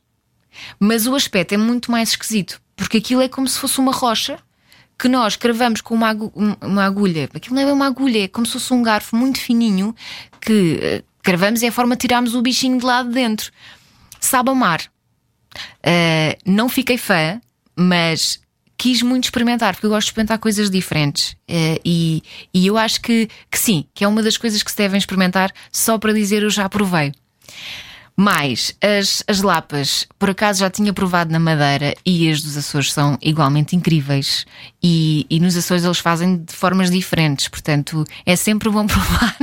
Mas 0.79 1.07
o 1.07 1.15
aspecto 1.15 1.53
é 1.53 1.57
muito 1.57 1.91
mais 1.91 2.11
esquisito, 2.11 2.61
porque 2.77 2.99
aquilo 2.99 3.23
é 3.23 3.29
como 3.29 3.47
se 3.49 3.59
fosse 3.59 3.79
uma 3.79 3.93
rocha 3.93 4.39
que 4.99 5.09
nós 5.09 5.35
cravamos 5.35 5.81
com 5.81 5.95
uma, 5.95 6.11
uma 6.61 6.85
agulha. 6.85 7.29
Aquilo 7.35 7.57
não 7.57 7.63
é 7.63 7.73
uma 7.73 7.87
agulha, 7.87 8.25
é 8.25 8.29
como 8.29 8.45
se 8.45 8.53
fosse 8.53 8.73
um 8.75 8.83
garfo 8.83 9.17
muito 9.17 9.41
fininho 9.41 9.95
que 10.41 10.75
uh, 10.75 11.05
cravamos 11.23 11.63
e 11.63 11.67
é 11.67 11.69
a 11.71 11.73
forma 11.73 11.97
de 11.97 12.01
tirarmos 12.01 12.35
o 12.35 12.43
bichinho 12.43 12.79
de 12.79 12.85
lá 12.85 13.03
de 13.03 13.11
dentro. 13.11 13.51
Sabe 14.21 14.51
amar. 14.51 14.83
Uh, 15.79 16.37
não 16.45 16.69
fiquei 16.69 16.99
fã, 16.99 17.41
mas 17.75 18.41
quis 18.77 19.03
muito 19.03 19.25
experimentar, 19.25 19.75
porque 19.75 19.87
eu 19.87 19.91
gosto 19.91 20.07
de 20.07 20.11
experimentar 20.11 20.39
coisas 20.39 20.71
diferentes. 20.71 21.33
Uh, 21.49 21.81
e, 21.85 22.23
e 22.53 22.67
eu 22.67 22.77
acho 22.77 23.01
que, 23.01 23.29
que 23.51 23.59
sim, 23.59 23.87
que 23.95 24.05
é 24.05 24.09
uma 24.09 24.23
das 24.23 24.37
coisas 24.37 24.63
que 24.63 24.71
se 24.71 24.77
devem 24.77 24.99
experimentar 24.99 25.51
só 25.73 25.97
para 25.99 26.13
dizer 26.13 26.43
eu 26.43 26.51
já 26.51 26.69
provei. 26.69 27.13
Mais, 28.21 28.77
as, 28.83 29.25
as 29.27 29.41
lapas, 29.41 30.07
por 30.19 30.29
acaso 30.29 30.61
já 30.61 30.69
tinha 30.69 30.93
provado 30.93 31.33
na 31.33 31.39
Madeira 31.39 31.95
e 32.05 32.31
as 32.31 32.43
dos 32.43 32.55
Açores 32.55 32.93
são 32.93 33.17
igualmente 33.23 33.75
incríveis. 33.75 34.45
E, 34.83 35.25
e 35.31 35.41
nos 35.41 35.57
Açores 35.57 35.85
eles 35.85 36.01
fazem 36.01 36.37
de 36.37 36.53
formas 36.53 36.91
diferentes, 36.91 37.49
portanto 37.49 38.05
é 38.27 38.37
sempre 38.37 38.69
bom 38.69 38.85
provar. 38.87 39.35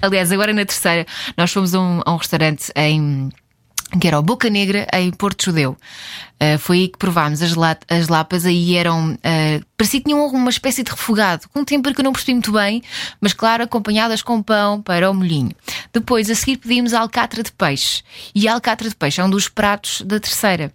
Aliás, 0.00 0.32
agora 0.32 0.54
na 0.54 0.64
terceira, 0.64 1.06
nós 1.36 1.52
fomos 1.52 1.74
a 1.74 1.80
um, 1.80 2.00
a 2.06 2.14
um 2.14 2.16
restaurante 2.16 2.72
em 2.74 3.28
que 3.98 4.06
era 4.06 4.18
o 4.18 4.22
Boca 4.22 4.48
Negra 4.48 4.86
em 4.92 5.10
Porto 5.10 5.44
Judeu. 5.44 5.76
Uh, 6.42 6.58
foi 6.58 6.78
aí 6.78 6.88
que 6.88 6.98
provámos 6.98 7.42
as, 7.42 7.52
as 7.88 8.08
lapas, 8.08 8.46
aí 8.46 8.76
eram. 8.76 9.12
Uh, 9.14 9.64
parecia 9.76 10.00
que 10.00 10.06
tinham 10.06 10.26
uma 10.26 10.50
espécie 10.50 10.82
de 10.82 10.90
refogado, 10.90 11.48
com 11.48 11.60
um 11.60 11.64
tempero 11.64 11.94
que 11.94 12.00
eu 12.00 12.04
não 12.04 12.12
percebi 12.12 12.32
muito 12.32 12.52
bem, 12.52 12.82
mas 13.20 13.32
claro, 13.32 13.64
acompanhadas 13.64 14.22
com 14.22 14.42
pão 14.42 14.80
para 14.80 15.10
o 15.10 15.14
molhinho. 15.14 15.52
Depois, 15.92 16.30
a 16.30 16.34
seguir, 16.34 16.56
pedimos 16.58 16.94
a 16.94 17.00
alcatra 17.00 17.42
de 17.42 17.52
peixe. 17.52 18.02
E 18.34 18.48
a 18.48 18.54
alcatra 18.54 18.88
de 18.88 18.96
peixe 18.96 19.20
é 19.20 19.24
um 19.24 19.30
dos 19.30 19.48
pratos 19.48 20.02
da 20.02 20.18
terceira. 20.18 20.72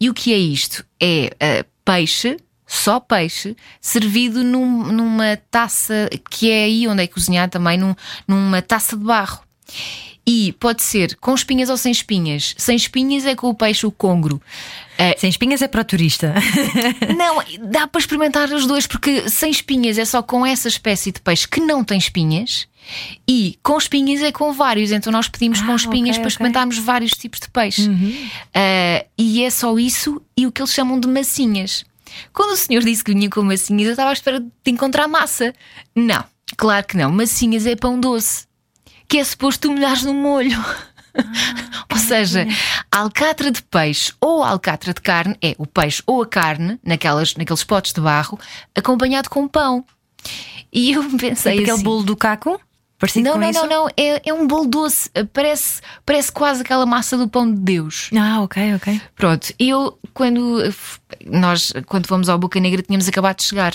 E 0.00 0.10
o 0.10 0.14
que 0.14 0.32
é 0.32 0.38
isto? 0.38 0.84
É 1.00 1.32
uh, 1.34 1.68
peixe, 1.84 2.36
só 2.66 3.00
peixe, 3.00 3.56
servido 3.80 4.44
num, 4.44 4.92
numa 4.92 5.38
taça, 5.50 6.10
que 6.30 6.50
é 6.50 6.64
aí 6.64 6.86
onde 6.86 7.02
é 7.02 7.06
cozinhado 7.06 7.52
também, 7.52 7.78
num, 7.78 7.94
numa 8.26 8.60
taça 8.60 8.96
de 8.96 9.04
barro. 9.04 9.40
E 10.30 10.52
pode 10.60 10.82
ser 10.82 11.16
com 11.16 11.34
espinhas 11.34 11.70
ou 11.70 11.78
sem 11.78 11.90
espinhas. 11.90 12.54
Sem 12.58 12.76
espinhas 12.76 13.24
é 13.24 13.34
com 13.34 13.48
o 13.48 13.54
peixe 13.54 13.86
o 13.86 13.90
congro. 13.90 14.36
Uh, 14.36 15.18
sem 15.18 15.30
espinhas 15.30 15.62
é 15.62 15.68
para 15.68 15.80
o 15.80 15.84
turista. 15.84 16.34
não, 17.16 17.42
dá 17.66 17.86
para 17.86 17.98
experimentar 17.98 18.52
os 18.52 18.66
dois, 18.66 18.86
porque 18.86 19.30
sem 19.30 19.50
espinhas 19.50 19.96
é 19.96 20.04
só 20.04 20.22
com 20.22 20.44
essa 20.44 20.68
espécie 20.68 21.12
de 21.12 21.20
peixe 21.22 21.48
que 21.48 21.60
não 21.60 21.82
tem 21.82 21.96
espinhas. 21.96 22.68
E 23.26 23.58
com 23.62 23.78
espinhas 23.78 24.20
é 24.20 24.30
com 24.30 24.52
vários, 24.52 24.92
então 24.92 25.10
nós 25.10 25.28
pedimos 25.28 25.62
ah, 25.62 25.64
com 25.64 25.74
espinhas 25.74 26.10
okay, 26.10 26.12
para 26.12 26.20
okay. 26.20 26.28
experimentarmos 26.28 26.78
vários 26.78 27.12
tipos 27.12 27.40
de 27.40 27.48
peixe. 27.48 27.88
Uhum. 27.88 28.28
Uh, 28.54 29.08
e 29.16 29.42
é 29.44 29.48
só 29.48 29.78
isso 29.78 30.20
e 30.36 30.46
o 30.46 30.52
que 30.52 30.60
eles 30.60 30.74
chamam 30.74 31.00
de 31.00 31.08
massinhas. 31.08 31.86
Quando 32.34 32.52
o 32.52 32.56
senhor 32.56 32.82
disse 32.82 33.02
que 33.02 33.14
vinha 33.14 33.30
com 33.30 33.42
massinhas, 33.42 33.86
eu 33.86 33.92
estava 33.92 34.10
à 34.10 34.12
espera 34.12 34.40
de 34.40 34.70
encontrar 34.70 35.08
massa. 35.08 35.54
Não, 35.94 36.22
claro 36.54 36.86
que 36.86 36.98
não. 36.98 37.10
Massinhas 37.10 37.64
é 37.64 37.74
pão 37.74 37.98
doce 37.98 38.47
que 39.08 39.18
é 39.18 39.24
suposto 39.24 39.68
tu 39.68 39.72
molhares 39.72 40.02
no 40.02 40.14
molho. 40.14 40.58
Ah, 41.14 41.84
ou 41.90 41.98
seja, 41.98 42.46
alcatra 42.92 43.50
de 43.50 43.62
peixe 43.62 44.12
ou 44.20 44.44
alcatra 44.44 44.92
de 44.92 45.00
carne 45.00 45.36
é 45.42 45.54
o 45.58 45.66
peixe 45.66 46.02
ou 46.06 46.22
a 46.22 46.26
carne, 46.26 46.78
naquelas, 46.84 47.34
naqueles 47.34 47.64
potes 47.64 47.92
de 47.92 48.00
barro, 48.00 48.38
acompanhado 48.74 49.30
com 49.30 49.48
pão. 49.48 49.84
E 50.72 50.92
eu 50.92 51.02
pensei. 51.18 51.58
Tipo 51.58 51.62
assim, 51.62 51.62
aquele 51.62 51.82
bolo 51.82 52.02
do 52.02 52.16
caco? 52.16 52.60
Parecido 52.98 53.28
não, 53.30 53.38
não, 53.38 53.50
isso? 53.50 53.60
não, 53.60 53.68
não, 53.68 53.88
é, 53.96 54.28
é 54.28 54.34
um 54.34 54.46
bolo 54.46 54.66
doce. 54.66 55.08
Parece, 55.32 55.80
parece 56.04 56.32
quase 56.32 56.62
aquela 56.62 56.84
massa 56.84 57.16
do 57.16 57.28
pão 57.28 57.48
de 57.48 57.60
Deus. 57.60 58.10
Ah, 58.16 58.40
ok, 58.42 58.74
ok. 58.74 59.00
Pronto, 59.14 59.54
eu, 59.58 59.96
quando 60.12 60.58
nós, 61.24 61.72
quando 61.86 62.08
fomos 62.08 62.28
ao 62.28 62.38
Boca 62.38 62.58
Negra, 62.58 62.82
tínhamos 62.82 63.08
acabado 63.08 63.36
de 63.36 63.44
chegar. 63.44 63.74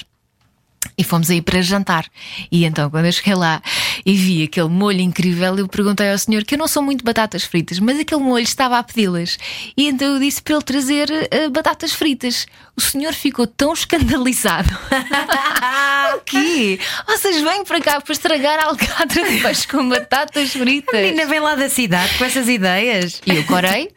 E 0.97 1.03
fomos 1.03 1.29
aí 1.29 1.41
para 1.41 1.61
jantar. 1.61 2.05
E 2.51 2.65
então, 2.65 2.89
quando 2.89 3.05
eu 3.05 3.11
cheguei 3.11 3.35
lá 3.35 3.61
e 4.05 4.13
vi 4.13 4.43
aquele 4.43 4.69
molho 4.69 5.01
incrível, 5.01 5.57
eu 5.57 5.67
perguntei 5.67 6.11
ao 6.11 6.17
senhor 6.17 6.43
que 6.43 6.55
eu 6.55 6.59
não 6.59 6.67
sou 6.67 6.83
muito 6.83 7.03
batatas 7.03 7.43
fritas, 7.43 7.79
mas 7.79 7.99
aquele 7.99 8.21
molho 8.21 8.43
estava 8.43 8.77
a 8.77 8.83
pedi-las. 8.83 9.37
E 9.75 9.87
então 9.87 10.13
eu 10.13 10.19
disse 10.19 10.41
para 10.41 10.55
ele 10.55 10.63
trazer 10.63 11.09
uh, 11.09 11.49
batatas 11.49 11.93
fritas. 11.93 12.45
O 12.75 12.81
senhor 12.81 13.13
ficou 13.13 13.47
tão 13.47 13.73
escandalizado. 13.73 14.69
o 16.15 16.19
quê? 16.21 16.79
Vocês 17.07 17.41
vêm 17.41 17.63
para 17.63 17.81
cá 17.81 18.01
para 18.01 18.13
estragar 18.13 18.59
a 18.59 18.67
alcatra 18.67 19.29
de 19.29 19.39
peixe 19.41 19.67
com 19.67 19.87
batatas 19.87 20.51
fritas? 20.51 20.93
A 20.93 21.01
menina 21.01 21.25
vem 21.25 21.39
lá 21.39 21.55
da 21.55 21.69
cidade 21.69 22.17
com 22.17 22.25
essas 22.25 22.47
ideias. 22.47 23.21
E 23.25 23.35
eu 23.35 23.43
corei, 23.45 23.91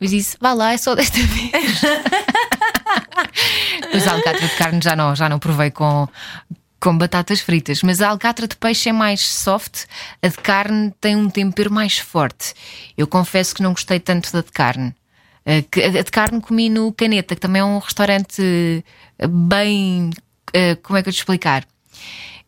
mas 0.00 0.10
disse: 0.10 0.36
vá 0.40 0.52
lá, 0.52 0.72
é 0.72 0.76
só 0.76 0.94
desta 0.94 1.18
vez. 1.18 1.80
Mas 3.92 4.06
a 4.06 4.12
alcatra 4.12 4.48
de 4.48 4.56
carne 4.56 4.80
já 4.82 4.96
não, 4.96 5.14
já 5.14 5.28
não 5.28 5.38
provei 5.38 5.70
com, 5.70 6.08
com 6.80 6.96
batatas 6.96 7.40
fritas, 7.40 7.82
mas 7.82 8.02
a 8.02 8.10
alcatra 8.10 8.46
de 8.46 8.56
peixe 8.56 8.88
é 8.88 8.92
mais 8.92 9.20
soft, 9.20 9.84
a 10.22 10.28
de 10.28 10.36
carne 10.36 10.92
tem 11.00 11.16
um 11.16 11.30
tempero 11.30 11.72
mais 11.72 11.98
forte. 11.98 12.54
Eu 12.96 13.06
confesso 13.06 13.54
que 13.54 13.62
não 13.62 13.72
gostei 13.72 14.00
tanto 14.00 14.32
da 14.32 14.42
de 14.42 14.52
carne. 14.52 14.94
A 15.46 16.02
de 16.02 16.10
carne 16.10 16.40
comi 16.40 16.70
no 16.70 16.92
Caneta, 16.92 17.34
que 17.34 17.40
também 17.40 17.60
é 17.60 17.64
um 17.64 17.78
restaurante 17.78 18.84
bem. 19.28 20.10
Eh, 20.52 20.74
como 20.76 20.98
é 20.98 21.02
que 21.02 21.08
eu 21.08 21.12
te 21.12 21.18
explicar? 21.18 21.66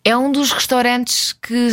É 0.03 0.17
um 0.17 0.31
dos 0.33 0.53
restaurantes 0.53 1.33
que 1.33 1.69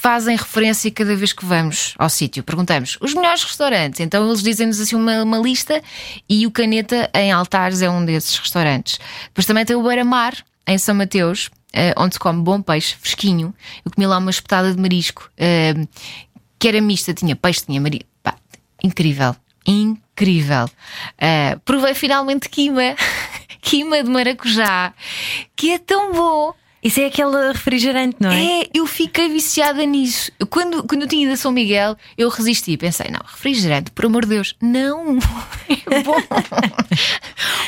fazem 0.00 0.34
referência 0.34 0.90
cada 0.90 1.14
vez 1.14 1.34
que 1.34 1.44
vamos 1.44 1.94
ao 1.98 2.08
sítio. 2.08 2.42
Perguntamos 2.42 2.96
os 3.02 3.12
melhores 3.12 3.44
restaurantes. 3.44 4.00
Então 4.00 4.26
eles 4.26 4.42
dizem-nos 4.42 4.80
assim 4.80 4.96
uma, 4.96 5.22
uma, 5.22 5.36
lista 5.36 5.82
e 6.26 6.46
o 6.46 6.50
Caneta 6.50 7.10
em 7.14 7.30
Altares 7.30 7.82
é 7.82 7.90
um 7.90 8.02
desses 8.02 8.38
restaurantes. 8.38 8.98
Depois 9.26 9.44
também 9.44 9.62
tem 9.64 9.76
o 9.76 9.82
Beira-Mar 9.82 10.34
em 10.66 10.78
São 10.78 10.94
Mateus, 10.94 11.50
eh, 11.74 11.92
onde 11.98 12.14
se 12.14 12.18
come 12.18 12.42
bom 12.42 12.62
peixe 12.62 12.96
fresquinho. 12.98 13.54
Eu 13.84 13.92
comi 13.92 14.06
lá 14.06 14.16
uma 14.16 14.30
espetada 14.30 14.72
de 14.72 14.80
marisco 14.80 15.30
eh, 15.36 15.74
que 16.58 16.66
era 16.66 16.80
mista, 16.80 17.12
tinha 17.12 17.36
peixe, 17.36 17.66
tinha 17.66 17.78
marisco. 17.78 18.08
Pá, 18.22 18.36
incrível, 18.82 19.36
incrível. 19.66 20.64
Uh, 20.64 21.60
provei 21.62 21.92
finalmente 21.92 22.48
quima, 22.48 22.96
quima 23.60 24.02
de 24.02 24.08
maracujá, 24.08 24.94
que 25.54 25.72
é 25.72 25.78
tão 25.78 26.12
bom. 26.12 26.54
Isso 26.82 26.98
é 27.00 27.06
aquele 27.06 27.52
refrigerante, 27.52 28.16
não 28.20 28.30
é? 28.30 28.62
É, 28.62 28.70
eu 28.72 28.86
fiquei 28.86 29.28
viciada 29.28 29.84
nisso. 29.84 30.32
Quando, 30.48 30.82
quando 30.84 31.02
eu 31.02 31.08
tinha 31.08 31.24
ido 31.24 31.32
a 31.32 31.36
São 31.36 31.52
Miguel, 31.52 31.96
eu 32.16 32.28
resisti. 32.30 32.76
Pensei, 32.76 33.10
não, 33.10 33.20
refrigerante, 33.22 33.90
por 33.90 34.06
amor 34.06 34.22
de 34.22 34.30
Deus, 34.30 34.56
não, 34.60 35.18
é 35.68 36.02
bom. 36.02 36.16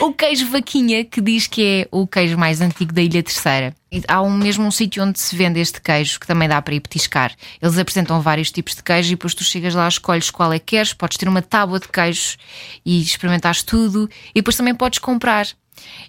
o 0.00 0.14
queijo 0.14 0.47
vaquinha, 0.49 1.04
que 1.04 1.21
diz 1.21 1.47
que 1.47 1.62
é 1.62 1.88
o 1.90 2.07
queijo 2.07 2.38
mais 2.38 2.62
antigo 2.62 2.92
da 2.92 3.02
Ilha 3.02 3.23
Terceira. 3.23 3.75
Há 4.09 4.23
um, 4.23 4.31
mesmo 4.31 4.64
um 4.64 4.71
sítio 4.71 5.04
onde 5.04 5.21
se 5.21 5.37
vende 5.37 5.61
este 5.61 5.78
queijo 5.78 6.19
que 6.19 6.26
também 6.26 6.49
dá 6.49 6.62
para 6.62 6.75
ir 6.75 6.81
petiscar. 6.81 7.35
Eles 7.61 7.76
apresentam 7.76 8.23
vários 8.23 8.50
tipos 8.50 8.75
de 8.75 8.83
queijo 8.83 9.09
e 9.09 9.16
depois 9.16 9.35
tu 9.35 9.45
chegas 9.45 9.75
lá, 9.75 9.87
escolhes 9.87 10.31
qual 10.31 10.50
é 10.50 10.59
que 10.59 10.76
queres, 10.76 10.95
podes 10.95 11.19
ter 11.19 11.28
uma 11.28 11.42
tábua 11.42 11.78
de 11.78 11.88
queijos 11.88 12.38
e 12.87 13.02
experimentares 13.02 13.62
tudo. 13.62 14.09
E 14.31 14.40
depois 14.40 14.57
também 14.57 14.75
podes 14.75 14.99
comprar. 14.99 15.47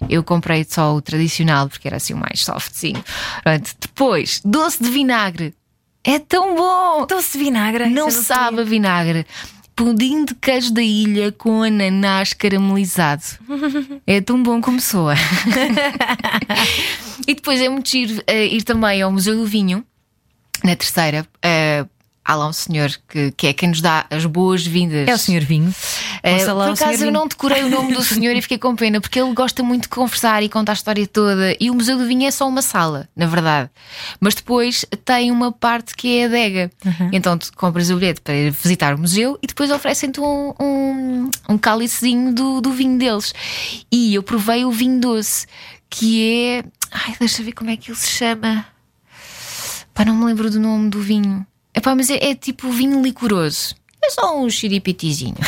Eu 0.08 0.22
comprei 0.22 0.64
só 0.68 0.94
o 0.94 1.02
tradicional 1.02 1.68
porque 1.68 1.88
era 1.88 1.96
assim 1.96 2.14
o 2.14 2.18
mais 2.18 2.44
softzinho. 2.44 3.02
Pronto. 3.42 3.70
Depois, 3.80 4.40
doce 4.44 4.82
de 4.82 4.90
vinagre. 4.90 5.54
É 6.02 6.18
tão 6.18 6.54
bom! 6.54 7.06
Doce 7.06 7.38
de 7.38 7.44
vinagre? 7.44 7.88
Não 7.88 8.10
sabe 8.10 8.60
a 8.60 8.64
vinagre. 8.64 9.26
Pudim 9.74 10.24
de 10.24 10.34
queijo 10.34 10.72
da 10.72 10.82
ilha 10.82 11.32
com 11.32 11.62
ananás 11.62 12.32
caramelizado. 12.32 13.22
É 14.06 14.20
tão 14.20 14.42
bom 14.42 14.60
como 14.60 14.80
soa. 14.80 15.14
e 17.26 17.34
depois 17.34 17.60
é 17.60 17.68
muito 17.70 17.88
giro 17.88 18.18
uh, 18.18 18.32
ir 18.32 18.62
também 18.62 19.00
ao 19.00 19.10
Museu 19.10 19.34
do 19.34 19.46
Vinho, 19.46 19.82
na 20.62 20.76
terceira, 20.76 21.26
uh, 21.38 21.88
há 22.24 22.34
lá 22.34 22.48
um 22.48 22.52
senhor 22.52 22.90
que, 23.08 23.32
que 23.32 23.46
é 23.48 23.52
quem 23.52 23.68
nos 23.68 23.80
dá 23.80 24.06
as 24.10 24.24
boas-vindas. 24.24 25.06
É 25.06 25.14
o 25.14 25.18
senhor 25.18 25.42
Vinho. 25.42 25.74
É, 26.22 26.44
por 26.44 26.62
acaso 26.62 27.04
eu 27.04 27.12
não 27.12 27.28
decorei 27.28 27.62
o 27.62 27.68
nome 27.68 27.94
do 27.94 28.02
senhor 28.02 28.34
e 28.34 28.40
fiquei 28.40 28.56
com 28.56 28.74
pena, 28.74 29.00
porque 29.00 29.20
ele 29.20 29.32
gosta 29.34 29.62
muito 29.62 29.82
de 29.82 29.88
conversar 29.88 30.42
e 30.42 30.48
contar 30.48 30.72
a 30.72 30.74
história 30.74 31.06
toda. 31.06 31.56
E 31.60 31.70
o 31.70 31.74
Museu 31.74 31.98
do 31.98 32.06
Vinho 32.06 32.26
é 32.26 32.30
só 32.30 32.48
uma 32.48 32.62
sala, 32.62 33.08
na 33.14 33.26
verdade. 33.26 33.70
Mas 34.18 34.34
depois 34.34 34.86
tem 35.04 35.30
uma 35.30 35.52
parte 35.52 35.94
que 35.94 36.18
é 36.18 36.24
a 36.24 36.26
adega. 36.26 36.70
Uhum. 36.84 37.10
Então 37.12 37.36
tu 37.36 37.52
compras 37.54 37.90
o 37.90 37.96
bilhete 37.96 38.22
para 38.22 38.34
ir 38.34 38.50
visitar 38.50 38.94
o 38.94 38.98
museu 38.98 39.38
e 39.42 39.46
depois 39.46 39.70
oferecem-te 39.70 40.20
um, 40.20 40.54
um, 40.58 41.30
um 41.48 41.58
cálicezinho 41.58 42.32
do, 42.32 42.60
do 42.60 42.72
vinho 42.72 42.98
deles. 42.98 43.34
E 43.92 44.14
eu 44.14 44.22
provei 44.22 44.64
o 44.64 44.70
vinho 44.70 44.98
doce, 44.98 45.46
que 45.90 46.30
é. 46.30 46.64
Ai, 46.90 47.16
deixa 47.18 47.42
ver 47.42 47.52
como 47.52 47.70
é 47.70 47.76
que 47.76 47.90
ele 47.90 47.98
se 47.98 48.08
chama. 48.08 48.66
Pá, 49.92 50.04
não 50.04 50.16
me 50.16 50.24
lembro 50.24 50.50
do 50.50 50.58
nome 50.58 50.88
do 50.88 51.00
vinho. 51.00 51.46
Epá, 51.74 51.94
mas 51.94 52.10
é, 52.10 52.30
é 52.30 52.34
tipo 52.34 52.70
vinho 52.70 53.02
licoroso. 53.02 53.74
É 54.02 54.10
só 54.10 54.38
um 54.38 54.48
xiripitizinho. 54.48 55.36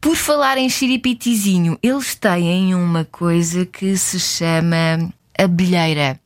Por 0.00 0.16
falar 0.16 0.58
em 0.58 0.68
xiripitizinho, 0.68 1.78
eles 1.82 2.14
têm 2.14 2.74
uma 2.74 3.04
coisa 3.04 3.64
que 3.64 3.96
se 3.96 4.18
chama 4.18 5.12
abelheira. 5.38 6.20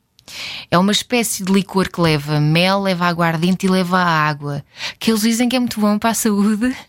É 0.69 0.77
uma 0.77 0.91
espécie 0.91 1.43
de 1.43 1.51
licor 1.51 1.89
que 1.89 2.01
leva 2.01 2.39
mel, 2.39 2.81
leva 2.81 3.05
aguardente 3.05 3.65
e 3.65 3.69
leva 3.69 3.99
água. 3.99 4.63
Que 4.99 5.11
eles 5.11 5.21
dizem 5.21 5.49
que 5.49 5.55
é 5.55 5.59
muito 5.59 5.79
bom 5.79 5.97
para 5.97 6.11
a 6.11 6.13
saúde. 6.13 6.75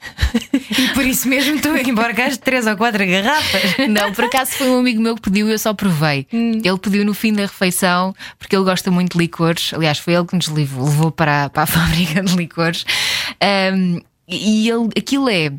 E 0.77 0.89
por 0.95 1.05
isso 1.05 1.29
mesmo 1.29 1.61
tu 1.61 1.69
embarcaste 1.77 2.41
três 2.41 2.67
ou 2.67 2.77
quatro 2.77 3.07
garrafas. 3.07 3.89
Não, 3.89 4.13
por 4.13 4.25
acaso 4.25 4.53
foi 4.53 4.69
um 4.69 4.81
amigo 4.81 5.01
meu 5.01 5.15
que 5.15 5.23
pediu 5.23 5.49
e 5.49 5.53
eu 5.53 5.59
só 5.59 5.73
provei. 5.73 6.27
Hum. 6.33 6.61
Ele 6.65 6.79
pediu 6.79 7.05
no 7.05 7.15
fim 7.15 7.33
da 7.33 7.43
refeição, 7.43 8.15
porque 8.37 8.57
ele 8.57 8.65
gosta 8.65 8.91
muito 8.91 9.13
de 9.13 9.19
licores. 9.19 9.73
Aliás, 9.73 9.99
foi 9.99 10.15
ele 10.15 10.27
que 10.27 10.35
nos 10.35 10.49
levou, 10.49 10.85
levou 10.85 11.11
para, 11.13 11.45
a, 11.45 11.51
para 11.51 11.63
a 11.63 11.67
fábrica 11.69 12.23
de 12.23 12.37
licores. 12.37 12.85
Um, 13.73 14.01
e 14.27 14.69
ele, 14.69 14.89
aquilo 14.97 15.29
é 15.29 15.53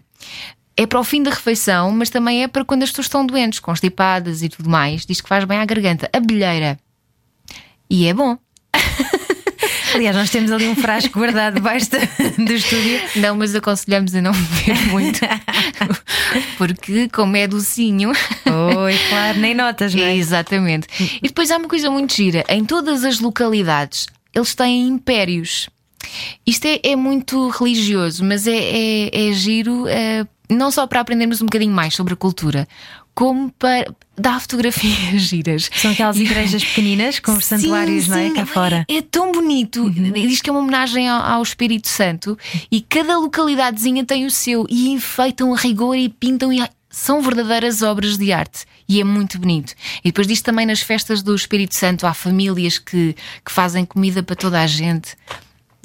é 0.77 0.85
para 0.85 0.99
o 0.99 1.03
fim 1.03 1.23
da 1.23 1.31
refeição, 1.31 1.91
mas 1.91 2.09
também 2.09 2.43
é 2.43 2.47
para 2.47 2.65
quando 2.65 2.83
as 2.83 2.89
pessoas 2.89 3.05
estão 3.05 3.25
doentes, 3.25 3.59
constipadas 3.59 4.41
e 4.41 4.49
tudo 4.49 4.69
mais. 4.69 5.05
Diz 5.05 5.21
que 5.21 5.29
faz 5.29 5.45
bem 5.45 5.57
à 5.57 5.65
garganta. 5.65 6.09
Abelheira. 6.11 6.77
E 7.89 8.07
é 8.07 8.13
bom. 8.13 8.37
Aliás, 9.93 10.15
nós 10.15 10.29
temos 10.29 10.51
ali 10.51 10.67
um 10.67 10.75
frasco 10.75 11.17
guardado 11.17 11.55
debaixo 11.55 11.89
do 12.37 12.51
estúdio. 12.51 12.99
Não, 13.15 13.35
mas 13.37 13.55
aconselhamos 13.55 14.13
a 14.13 14.21
não 14.21 14.33
beber 14.33 14.87
muito. 14.87 15.19
Porque, 16.57 17.07
como 17.09 17.37
é 17.37 17.47
docinho. 17.47 18.11
Oi, 18.11 18.97
claro, 19.09 19.39
nem 19.39 19.55
notas, 19.55 19.95
não 19.95 20.03
é? 20.03 20.15
Exatamente. 20.15 20.87
E 21.21 21.27
depois 21.27 21.49
há 21.49 21.57
uma 21.57 21.69
coisa 21.69 21.89
muito 21.89 22.13
gira: 22.13 22.43
em 22.49 22.65
todas 22.65 23.05
as 23.05 23.19
localidades, 23.19 24.07
eles 24.33 24.53
têm 24.53 24.87
impérios. 24.87 25.69
Isto 26.45 26.65
é, 26.65 26.79
é 26.83 26.95
muito 26.95 27.49
religioso, 27.49 28.23
mas 28.23 28.47
é, 28.47 28.57
é, 28.57 29.29
é 29.29 29.33
giro. 29.33 29.87
É, 29.87 30.27
não 30.49 30.69
só 30.71 30.85
para 30.85 30.99
aprendermos 30.99 31.41
um 31.41 31.45
bocadinho 31.45 31.73
mais 31.73 31.95
sobre 31.95 32.13
a 32.13 32.17
cultura, 32.17 32.67
como 33.15 33.49
para 33.51 33.87
dar 34.17 34.39
fotografias 34.41 35.21
giras. 35.23 35.69
São 35.73 35.91
aquelas 35.91 36.17
igrejas 36.17 36.63
pequeninas 36.63 37.19
com 37.19 37.31
os 37.31 37.45
santuários, 37.45 38.03
sim, 38.03 38.09
não 38.11 38.17
é? 38.17 38.29
Cá 38.31 38.45
fora. 38.45 38.85
É 38.89 39.01
tão 39.01 39.31
bonito. 39.31 39.83
Uhum. 39.83 40.11
Diz 40.11 40.41
que 40.41 40.49
é 40.49 40.53
uma 40.53 40.61
homenagem 40.61 41.07
ao, 41.07 41.21
ao, 41.21 41.41
Espírito 41.41 41.87
Santo 41.87 42.37
e 42.69 42.81
cada 42.81 43.17
localidadezinha 43.17 44.05
tem 44.05 44.25
o 44.25 44.31
seu 44.31 44.67
e 44.69 44.89
enfeitam 44.89 45.53
a 45.53 45.57
rigor 45.57 45.95
e 45.95 46.09
pintam 46.09 46.51
e 46.51 46.61
são 46.89 47.21
verdadeiras 47.21 47.81
obras 47.81 48.17
de 48.17 48.31
arte 48.31 48.65
e 48.87 49.01
é 49.01 49.03
muito 49.03 49.39
bonito. 49.39 49.73
E 50.03 50.09
depois 50.09 50.27
diz 50.27 50.41
também 50.41 50.65
nas 50.65 50.81
festas 50.81 51.21
do 51.21 51.35
Espírito 51.35 51.75
Santo 51.75 52.05
há 52.05 52.13
famílias 52.13 52.77
que, 52.77 53.15
que 53.43 53.51
fazem 53.51 53.85
comida 53.85 54.23
para 54.23 54.35
toda 54.35 54.61
a 54.61 54.67
gente. 54.67 55.15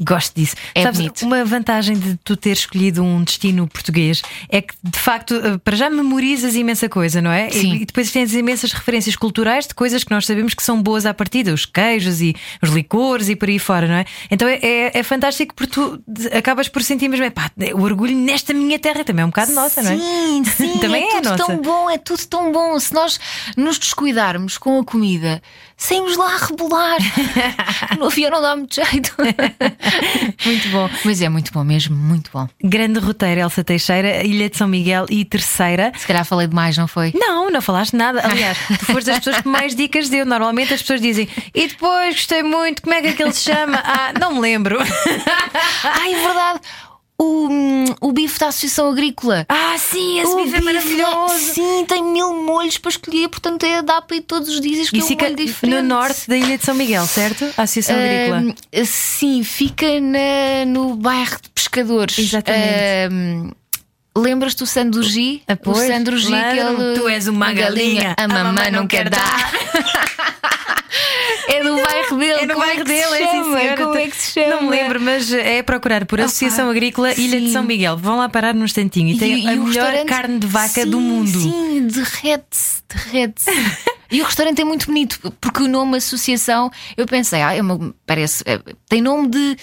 Gosto 0.01 0.35
disso. 0.35 0.57
É 0.75 0.83
Sabes, 0.83 0.99
bonito. 0.99 1.27
uma 1.27 1.45
vantagem 1.45 1.99
de 1.99 2.17
tu 2.25 2.35
ter 2.35 2.53
escolhido 2.53 3.03
um 3.03 3.23
destino 3.23 3.69
português 3.69 4.23
é 4.49 4.63
que, 4.63 4.75
de 4.83 4.99
facto, 4.99 5.35
eh, 5.35 5.59
para 5.59 5.77
já 5.77 5.91
memorizas 5.91 6.55
imensa 6.55 6.89
coisa, 6.89 7.21
não 7.21 7.31
é? 7.31 7.51
Sim. 7.51 7.75
E 7.75 7.85
depois 7.85 8.11
tens 8.11 8.33
imensas 8.33 8.73
referências 8.73 9.15
culturais 9.15 9.67
de 9.67 9.75
coisas 9.75 10.03
que 10.03 10.11
nós 10.11 10.25
sabemos 10.25 10.55
que 10.55 10.63
são 10.63 10.83
boas 10.83 11.05
à 11.05 11.13
partida, 11.13 11.53
os 11.53 11.67
queijos 11.67 12.23
e 12.23 12.35
os 12.63 12.71
licores 12.71 13.29
e 13.29 13.37
por 13.37 13.49
aí 13.49 13.59
fora, 13.59 13.87
não 13.87 13.95
é? 13.97 14.07
Então 14.31 14.49
é, 14.49 14.59
é, 14.63 14.99
é 14.99 15.03
fantástico 15.03 15.55
porque 15.55 15.73
tu 15.73 16.03
acabas 16.33 16.67
por 16.67 16.83
sentir 16.83 17.09
mesmo, 17.09 17.31
pá, 17.31 17.51
o 17.75 17.83
orgulho 17.83 18.17
nesta 18.17 18.55
minha 18.55 18.79
terra 18.79 19.05
também 19.05 19.23
é 19.23 19.27
um 19.27 19.31
bocado 19.31 19.53
nossa, 19.53 19.83
não 19.83 19.91
é? 19.91 19.99
Sim, 19.99 20.45
sim, 20.45 20.79
também 20.81 21.05
é, 21.05 21.09
é, 21.09 21.21
tudo 21.21 21.29
nossa. 21.31 21.45
tão 21.45 21.57
bom, 21.59 21.91
é 21.91 21.99
tudo 21.99 22.27
tão 22.27 22.53
bom. 22.53 22.81
Se 22.81 22.95
nós 22.95 23.21
nos 23.55 23.79
descuidarmos 23.79 24.57
com 24.57 24.81
a 24.81 24.85
comida, 24.85 25.43
saímos 25.77 26.17
lá 26.17 26.35
a 26.35 26.39
rebolar. 26.39 26.99
no 27.99 28.07
avião 28.07 28.31
não 28.31 28.41
dá 28.41 28.57
muito 28.57 28.75
jeito. 28.75 29.15
muito 30.45 30.69
bom. 30.71 30.89
Mas 31.05 31.21
é 31.23 31.29
muito 31.29 31.53
bom 31.53 31.65
mesmo, 31.65 31.97
muito 31.97 32.31
bom. 32.33 32.49
Grande 32.63 32.99
roteiro, 32.99 33.41
Elsa 33.41 33.65
Teixeira, 33.65 34.25
Ilha 34.25 34.49
de 34.49 34.57
São 34.57 34.69
Miguel 34.69 35.07
e 35.09 35.25
Terceira. 35.25 35.93
Se 35.97 36.07
calhar 36.07 36.25
falei 36.25 36.47
demais, 36.47 36.77
não 36.77 36.89
foi? 36.89 37.13
Não, 37.15 37.51
não 37.51 37.61
falaste 37.61 37.95
nada. 37.95 38.21
Aliás, 38.25 38.59
tu 38.79 38.87
foste 38.87 39.07
das 39.07 39.19
pessoas 39.19 39.43
que 39.43 39.49
mais 39.49 39.75
dicas 39.75 40.09
deu. 40.09 40.25
Normalmente 40.25 40.75
as 40.75 40.81
pessoas 40.81 41.01
dizem 41.01 41.29
e 41.55 41.69
depois 41.69 42.15
gostei 42.15 42.43
muito, 42.43 42.83
como 42.83 42.95
é 42.95 43.03
que 43.03 43.09
aquele 43.09 43.33
se 43.33 43.51
chama? 43.51 43.83
Ah, 43.85 44.13
não 44.19 44.35
me 44.35 44.41
lembro. 44.41 44.79
Ai, 45.85 46.15
é 46.15 46.23
verdade. 46.23 46.61
O, 47.23 47.49
hum, 47.51 47.85
o 48.01 48.13
bife 48.13 48.39
da 48.39 48.47
Associação 48.49 48.89
Agrícola. 48.91 49.45
Ah, 49.47 49.77
sim, 49.79 50.21
esse 50.21 50.31
O 50.33 50.37
bife 50.43 50.57
é 50.57 50.61
maravilhoso. 50.63 51.39
Sim, 51.53 51.85
tem 51.87 52.03
mil 52.03 52.33
molhos 52.43 52.79
para 52.79 52.89
escolher, 52.91 53.29
portanto 53.29 53.63
é, 53.65 53.83
dá 53.83 54.01
para 54.01 54.17
ir 54.17 54.23
todos 54.23 54.49
os 54.49 54.59
dias 54.61 54.89
que 54.89 54.97
E 54.97 55.01
é 55.01 55.05
um 55.05 55.09
molho 55.09 55.37
diferente. 55.37 55.83
no 55.83 55.83
norte 55.87 56.27
da 56.29 56.37
Ilha 56.39 56.57
de 56.57 56.65
São 56.65 56.75
Miguel, 56.75 57.07
certo? 57.07 57.45
A 57.59 57.63
Associação 57.65 57.95
Agrícola. 57.97 58.39
Hum, 58.41 58.55
sim, 58.87 59.43
fica 59.45 60.01
na- 60.01 60.65
no 60.67 60.95
bairro 60.97 61.37
de 61.43 61.51
pescadores. 61.51 62.19
Exatamente. 62.19 63.13
Hum, 63.13 63.51
Lembras-te 64.17 64.59
do 64.59 64.67
Sandro 64.67 65.03
G? 65.05 65.41
Ah, 65.47 65.57
o 65.65 65.75
Sandro 65.75 66.19
G, 66.19 66.31
lembro-me. 66.31 66.73
aquele. 66.75 66.99
Tu 66.99 67.09
és 67.09 67.29
uma 67.29 67.53
galinha, 67.53 68.15
a 68.19 68.27
mamãe 68.27 68.71
não 68.73 68.87
quer 68.87 69.09
dar. 69.09 69.53
é 71.57 71.63
do 71.63 71.83
bairro 71.83 72.17
dele. 72.17 72.33
É 72.41 72.47
bairro 72.47 72.71
é 72.73 72.77
que 72.77 72.85
dele, 72.85 73.03
é 73.23 73.31
sim. 73.31 73.43
Como 73.77 73.97
é 73.97 74.09
que 74.09 74.17
se 74.17 74.33
chama? 74.33 74.55
Não 74.57 74.63
me 74.63 74.71
lembro, 74.71 75.01
mas 75.01 75.33
é 75.33 75.63
procurar 75.63 76.05
por 76.07 76.21
Associação 76.21 76.71
Agrícola 76.71 77.13
Ilha 77.13 77.41
de 77.41 77.47
sim. 77.49 77.53
São 77.53 77.63
Miguel. 77.65 77.97
Vão 77.97 78.17
lá 78.19 78.29
parar 78.29 78.55
num 78.55 78.65
instantinho 78.65 79.15
e, 79.15 79.19
tem 79.19 79.49
a 79.49 79.53
o 79.53 79.65
melhor 79.65 79.67
restaurante- 79.87 80.09
carne 80.09 80.39
de 80.39 80.47
vaca 80.47 80.87
do 80.87 80.99
Sim, 80.99 81.03
mundo. 81.03 81.41
Sim, 81.41 81.87
derrete-se, 81.89 82.83
derrete-se. 82.89 83.51
e 84.11 84.21
o 84.21 84.25
restaurante 84.25 84.61
é 84.61 84.65
muito 84.65 84.87
bonito, 84.87 85.33
porque 85.41 85.63
o 85.63 85.69
nome 85.69 85.97
associação, 85.99 86.71
eu 86.97 87.07
pensei, 87.07 87.43
ah, 87.43 87.55
é 87.55 87.61
uma, 87.61 87.95
parece, 88.07 88.43
é, 88.47 88.59
tem 88.89 89.01
nome 89.01 89.29
de. 89.29 89.57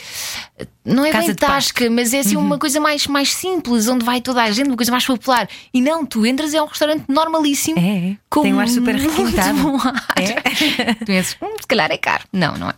Não 0.87 1.05
é 1.05 1.11
Casa 1.11 1.27
bem 1.27 1.35
de 1.35 1.43
Uhum. 1.43 1.49
tasca, 1.51 1.89
mas 1.89 2.13
é 2.13 2.19
assim 2.19 2.35
uma 2.37 2.57
coisa 2.57 2.79
mais, 2.79 3.05
mais 3.07 3.33
simples, 3.33 3.87
onde 3.87 4.05
vai 4.05 4.21
toda 4.21 4.41
a 4.41 4.49
gente, 4.51 4.67
uma 4.67 4.77
coisa 4.77 4.91
mais 4.91 5.05
popular. 5.05 5.47
E 5.73 5.81
não, 5.81 6.05
tu 6.05 6.25
entras 6.25 6.53
é 6.53 6.61
um 6.61 6.65
restaurante 6.65 7.03
normalíssimo. 7.07 7.77
É, 7.79 8.11
é. 8.11 8.17
com 8.29 8.41
Tem 8.43 8.53
um 8.53 8.59
ar 8.59 8.67
super 8.69 8.95
muito 8.97 9.09
requintado. 9.15 9.57
É. 10.17 10.93
Tu 10.95 11.05
pensas, 11.05 11.37
hum, 11.41 11.53
se 11.61 11.67
calhar 11.67 11.91
é 11.91 11.97
caro. 11.97 12.23
Não, 12.33 12.57
não 12.57 12.69
é. 12.69 12.73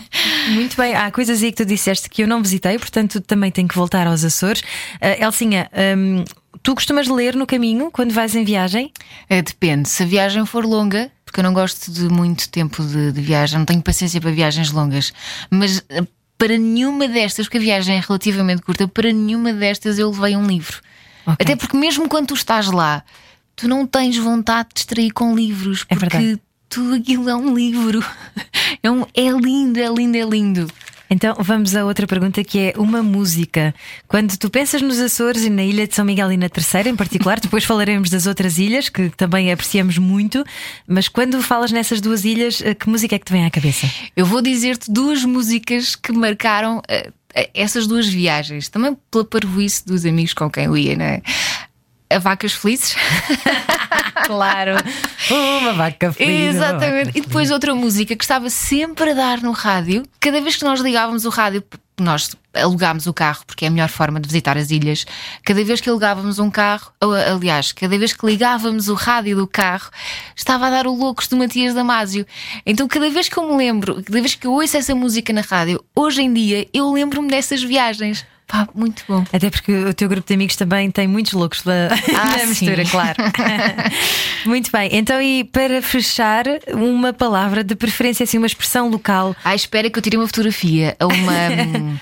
Muito 0.50 0.76
bem, 0.76 0.94
há 0.94 1.10
coisas 1.10 1.42
aí 1.42 1.50
que 1.50 1.56
tu 1.56 1.64
disseste 1.64 2.08
que 2.08 2.22
eu 2.22 2.28
não 2.28 2.42
visitei, 2.42 2.78
portanto 2.78 3.20
também 3.20 3.50
tenho 3.50 3.66
que 3.66 3.74
voltar 3.74 4.06
aos 4.06 4.24
Açores. 4.24 4.62
Ah, 5.00 5.24
Elcinha, 5.26 5.68
hum, 5.96 6.24
tu 6.62 6.74
costumas 6.74 7.08
ler 7.08 7.34
no 7.34 7.46
caminho 7.46 7.90
quando 7.90 8.12
vais 8.12 8.34
em 8.36 8.44
viagem? 8.44 8.92
É, 9.28 9.42
Depende, 9.42 9.88
se 9.88 10.02
a 10.02 10.06
viagem 10.06 10.44
for 10.46 10.64
longa, 10.64 11.10
porque 11.24 11.40
eu 11.40 11.44
não 11.44 11.52
gosto 11.52 11.90
de 11.90 12.08
muito 12.08 12.48
tempo 12.48 12.82
de, 12.84 13.12
de 13.12 13.20
viagem, 13.20 13.58
não 13.58 13.66
tenho 13.66 13.82
paciência 13.82 14.20
para 14.20 14.30
viagens 14.30 14.70
longas, 14.70 15.12
mas 15.50 15.82
eh, 15.88 16.02
para 16.38 16.56
nenhuma 16.58 17.06
destas, 17.08 17.46
porque 17.46 17.58
a 17.58 17.60
viagem 17.60 17.96
é 17.96 18.00
relativamente 18.00 18.62
curta, 18.62 18.86
para 18.88 19.12
nenhuma 19.12 19.52
destas 19.52 19.98
eu 19.98 20.10
levei 20.10 20.36
um 20.36 20.46
livro. 20.46 20.80
Ok. 21.26 21.36
Até 21.40 21.56
porque, 21.56 21.76
mesmo 21.76 22.08
quando 22.08 22.28
tu 22.28 22.34
estás 22.34 22.66
lá, 22.66 23.02
tu 23.56 23.66
não 23.68 23.86
tens 23.86 24.16
vontade 24.16 24.68
de 24.70 24.74
distrair 24.74 25.10
com 25.12 25.34
livros, 25.34 25.86
É 25.88 25.94
porque 25.94 26.16
verdade. 26.18 26.42
tudo 26.68 26.94
aquilo 26.94 27.28
é 27.28 27.34
um 27.34 27.54
livro. 27.54 28.04
É, 28.82 28.90
um, 28.90 29.02
é 29.14 29.30
lindo, 29.30 29.78
é 29.80 29.88
lindo, 29.88 30.16
é 30.18 30.22
lindo. 30.24 30.70
Então 31.14 31.36
vamos 31.38 31.76
a 31.76 31.84
outra 31.84 32.08
pergunta 32.08 32.42
que 32.42 32.58
é 32.58 32.74
uma 32.76 33.00
música. 33.00 33.72
Quando 34.08 34.36
tu 34.36 34.50
pensas 34.50 34.82
nos 34.82 34.98
Açores 34.98 35.44
e 35.44 35.48
na 35.48 35.62
Ilha 35.62 35.86
de 35.86 35.94
São 35.94 36.04
Miguel 36.04 36.32
e 36.32 36.36
na 36.36 36.48
Terceira 36.48 36.88
em 36.88 36.96
particular, 36.96 37.38
depois 37.40 37.62
falaremos 37.62 38.10
das 38.10 38.26
outras 38.26 38.58
ilhas 38.58 38.88
que 38.88 39.10
também 39.10 39.52
apreciamos 39.52 39.96
muito, 39.96 40.44
mas 40.88 41.06
quando 41.06 41.40
falas 41.40 41.70
nessas 41.70 42.00
duas 42.00 42.24
ilhas, 42.24 42.60
eh, 42.60 42.74
que 42.74 42.88
música 42.88 43.14
é 43.14 43.18
que 43.20 43.26
te 43.26 43.32
vem 43.32 43.46
à 43.46 43.50
cabeça? 43.50 43.88
Eu 44.16 44.26
vou 44.26 44.42
dizer-te 44.42 44.90
duas 44.90 45.24
músicas 45.24 45.94
que 45.94 46.12
marcaram 46.12 46.82
eh, 46.88 47.12
eh, 47.32 47.48
essas 47.54 47.86
duas 47.86 48.08
viagens, 48.08 48.68
também 48.68 48.96
pela 49.08 49.24
parvoíce 49.24 49.86
dos 49.86 50.04
amigos 50.04 50.34
com 50.34 50.50
quem 50.50 50.64
eu 50.64 50.76
ia, 50.76 50.96
não 50.96 51.04
é? 51.04 51.22
A 52.10 52.18
Vacas 52.18 52.52
Felizes. 52.52 52.94
Claro, 54.26 54.72
uma 55.30 55.72
vaca 55.74 56.12
feliz. 56.12 56.54
Exatamente. 56.54 57.10
E 57.14 57.20
depois 57.20 57.50
outra 57.50 57.74
música 57.74 58.16
que 58.16 58.24
estava 58.24 58.48
sempre 58.48 59.10
a 59.10 59.14
dar 59.14 59.42
no 59.42 59.52
rádio. 59.52 60.04
Cada 60.18 60.40
vez 60.40 60.56
que 60.56 60.64
nós 60.64 60.80
ligávamos 60.80 61.24
o 61.24 61.30
rádio, 61.30 61.62
nós 62.00 62.30
alugámos 62.54 63.06
o 63.06 63.12
carro, 63.12 63.42
porque 63.46 63.64
é 63.64 63.68
a 63.68 63.70
melhor 63.70 63.88
forma 63.88 64.18
de 64.18 64.26
visitar 64.26 64.56
as 64.56 64.70
ilhas. 64.70 65.04
Cada 65.44 65.62
vez 65.62 65.80
que 65.80 65.90
alugávamos 65.90 66.38
um 66.38 66.50
carro, 66.50 66.92
ou, 67.02 67.12
aliás, 67.12 67.72
cada 67.72 67.98
vez 67.98 68.12
que 68.14 68.24
ligávamos 68.24 68.88
o 68.88 68.94
rádio 68.94 69.36
do 69.36 69.46
carro, 69.46 69.90
estava 70.34 70.68
a 70.68 70.70
dar 70.70 70.86
o 70.86 70.94
Loucos 70.94 71.28
do 71.28 71.36
Matias 71.36 71.74
Damasio. 71.74 72.26
Então, 72.64 72.88
cada 72.88 73.10
vez 73.10 73.28
que 73.28 73.36
eu 73.36 73.48
me 73.48 73.56
lembro, 73.56 74.02
cada 74.02 74.20
vez 74.20 74.34
que 74.34 74.46
eu 74.46 74.52
ouço 74.52 74.76
essa 74.76 74.94
música 74.94 75.32
na 75.32 75.42
rádio, 75.42 75.84
hoje 75.94 76.22
em 76.22 76.32
dia, 76.32 76.66
eu 76.72 76.90
lembro-me 76.92 77.28
dessas 77.28 77.62
viagens. 77.62 78.24
Pá, 78.46 78.68
muito 78.74 79.02
bom. 79.08 79.24
Até 79.32 79.50
porque 79.50 79.72
o 79.72 79.94
teu 79.94 80.08
grupo 80.08 80.26
de 80.28 80.34
amigos 80.34 80.56
também 80.56 80.90
tem 80.90 81.08
muitos 81.08 81.32
loucos 81.32 81.62
da, 81.62 81.88
Ah, 82.16 82.36
da 82.38 82.46
mistura, 82.46 82.84
claro. 82.84 83.16
Muito 84.44 84.70
bem, 84.70 84.90
então 84.92 85.20
e 85.22 85.44
para 85.44 85.80
fechar, 85.80 86.44
uma 86.72 87.12
palavra 87.12 87.64
de 87.64 87.74
preferência, 87.74 88.24
assim, 88.24 88.36
uma 88.36 88.46
expressão 88.46 88.90
local. 88.90 89.34
À 89.42 89.54
espera 89.54 89.88
que 89.88 89.98
eu 89.98 90.02
tire 90.02 90.16
uma 90.18 90.26
fotografia 90.26 90.94
a 91.00 91.06
uma. 91.06 91.32
hum, 91.78 91.96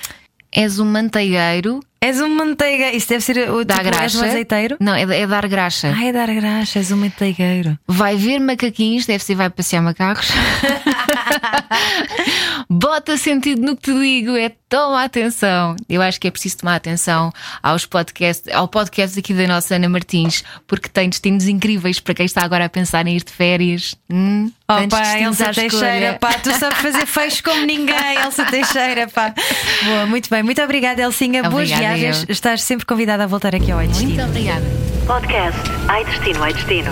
és 0.51 0.79
um 0.79 0.85
manteigueiro 0.85 1.79
És 2.03 2.19
um 2.19 2.27
manteiga, 2.27 2.91
isso 2.91 3.07
deve 3.07 3.23
ser 3.23 3.49
o 3.49 3.63
tipo, 3.63 3.79
és 3.79 3.81
graxa. 3.81 4.17
um 4.17 4.23
azeiteiro? 4.25 4.75
Não, 4.77 4.93
é, 4.93 5.03
é 5.03 5.25
dar 5.25 5.47
graxa. 5.47 5.93
Ah, 5.97 6.03
é 6.03 6.11
dar 6.11 6.27
graxa, 6.27 6.79
és 6.79 6.91
um 6.91 6.97
manteigueiro. 6.97 7.79
Vai 7.87 8.17
ver 8.17 8.39
macaquinhos, 8.39 9.05
deve 9.05 9.23
ser 9.23 9.35
vai 9.35 9.49
passear 9.49 9.81
macacos. 9.81 10.27
Bota 12.69 13.17
sentido 13.17 13.61
no 13.61 13.75
que 13.75 13.83
te 13.83 13.99
digo, 13.99 14.35
é 14.35 14.51
toma 14.69 15.03
atenção. 15.03 15.75
Eu 15.87 16.01
acho 16.01 16.19
que 16.19 16.27
é 16.27 16.31
preciso 16.31 16.57
tomar 16.57 16.75
atenção 16.75 17.31
aos 17.61 17.85
podcasts, 17.85 18.51
ao 18.53 18.67
podcast 18.67 19.19
aqui 19.19 19.33
da 19.33 19.47
nossa 19.47 19.75
Ana 19.75 19.87
Martins, 19.87 20.43
porque 20.67 20.89
tem 20.89 21.09
destinos 21.09 21.47
incríveis 21.47 21.99
para 21.99 22.15
quem 22.15 22.25
está 22.25 22.43
agora 22.43 22.65
a 22.65 22.69
pensar 22.69 23.05
em 23.05 23.15
ir 23.15 23.23
de 23.23 23.31
férias. 23.31 23.95
Hum, 24.11 24.51
destinos 24.89 25.39
Elsa. 25.39 25.53
Teixeira, 25.53 26.17
pá, 26.19 26.33
tu 26.33 26.51
sabes 26.57 26.79
fazer 26.79 27.05
fecho 27.05 27.43
como 27.43 27.65
ninguém, 27.65 28.15
Elsa 28.23 28.45
Teixeira, 28.45 29.07
pá. 29.07 29.33
Boa, 29.83 30.05
muito 30.07 30.29
bem, 30.29 30.41
muito 30.41 30.61
obrigada, 30.61 31.01
Elcinha. 31.01 31.43
Boas 31.43 31.69
viagens. 31.69 32.25
eu. 32.27 32.31
Estás 32.31 32.63
sempre 32.63 32.85
convidada 32.85 33.23
a 33.25 33.27
voltar 33.27 33.55
aqui 33.55 33.71
ao 33.71 33.79
Ai 33.79 33.87
Destino. 33.87 34.09
Muito 34.13 34.25
obrigada. 34.25 34.65
Podcast 35.05 35.59
Ai 35.87 36.03
Destino, 36.05 36.43
Ai 36.43 36.53
Destino. 36.53 36.91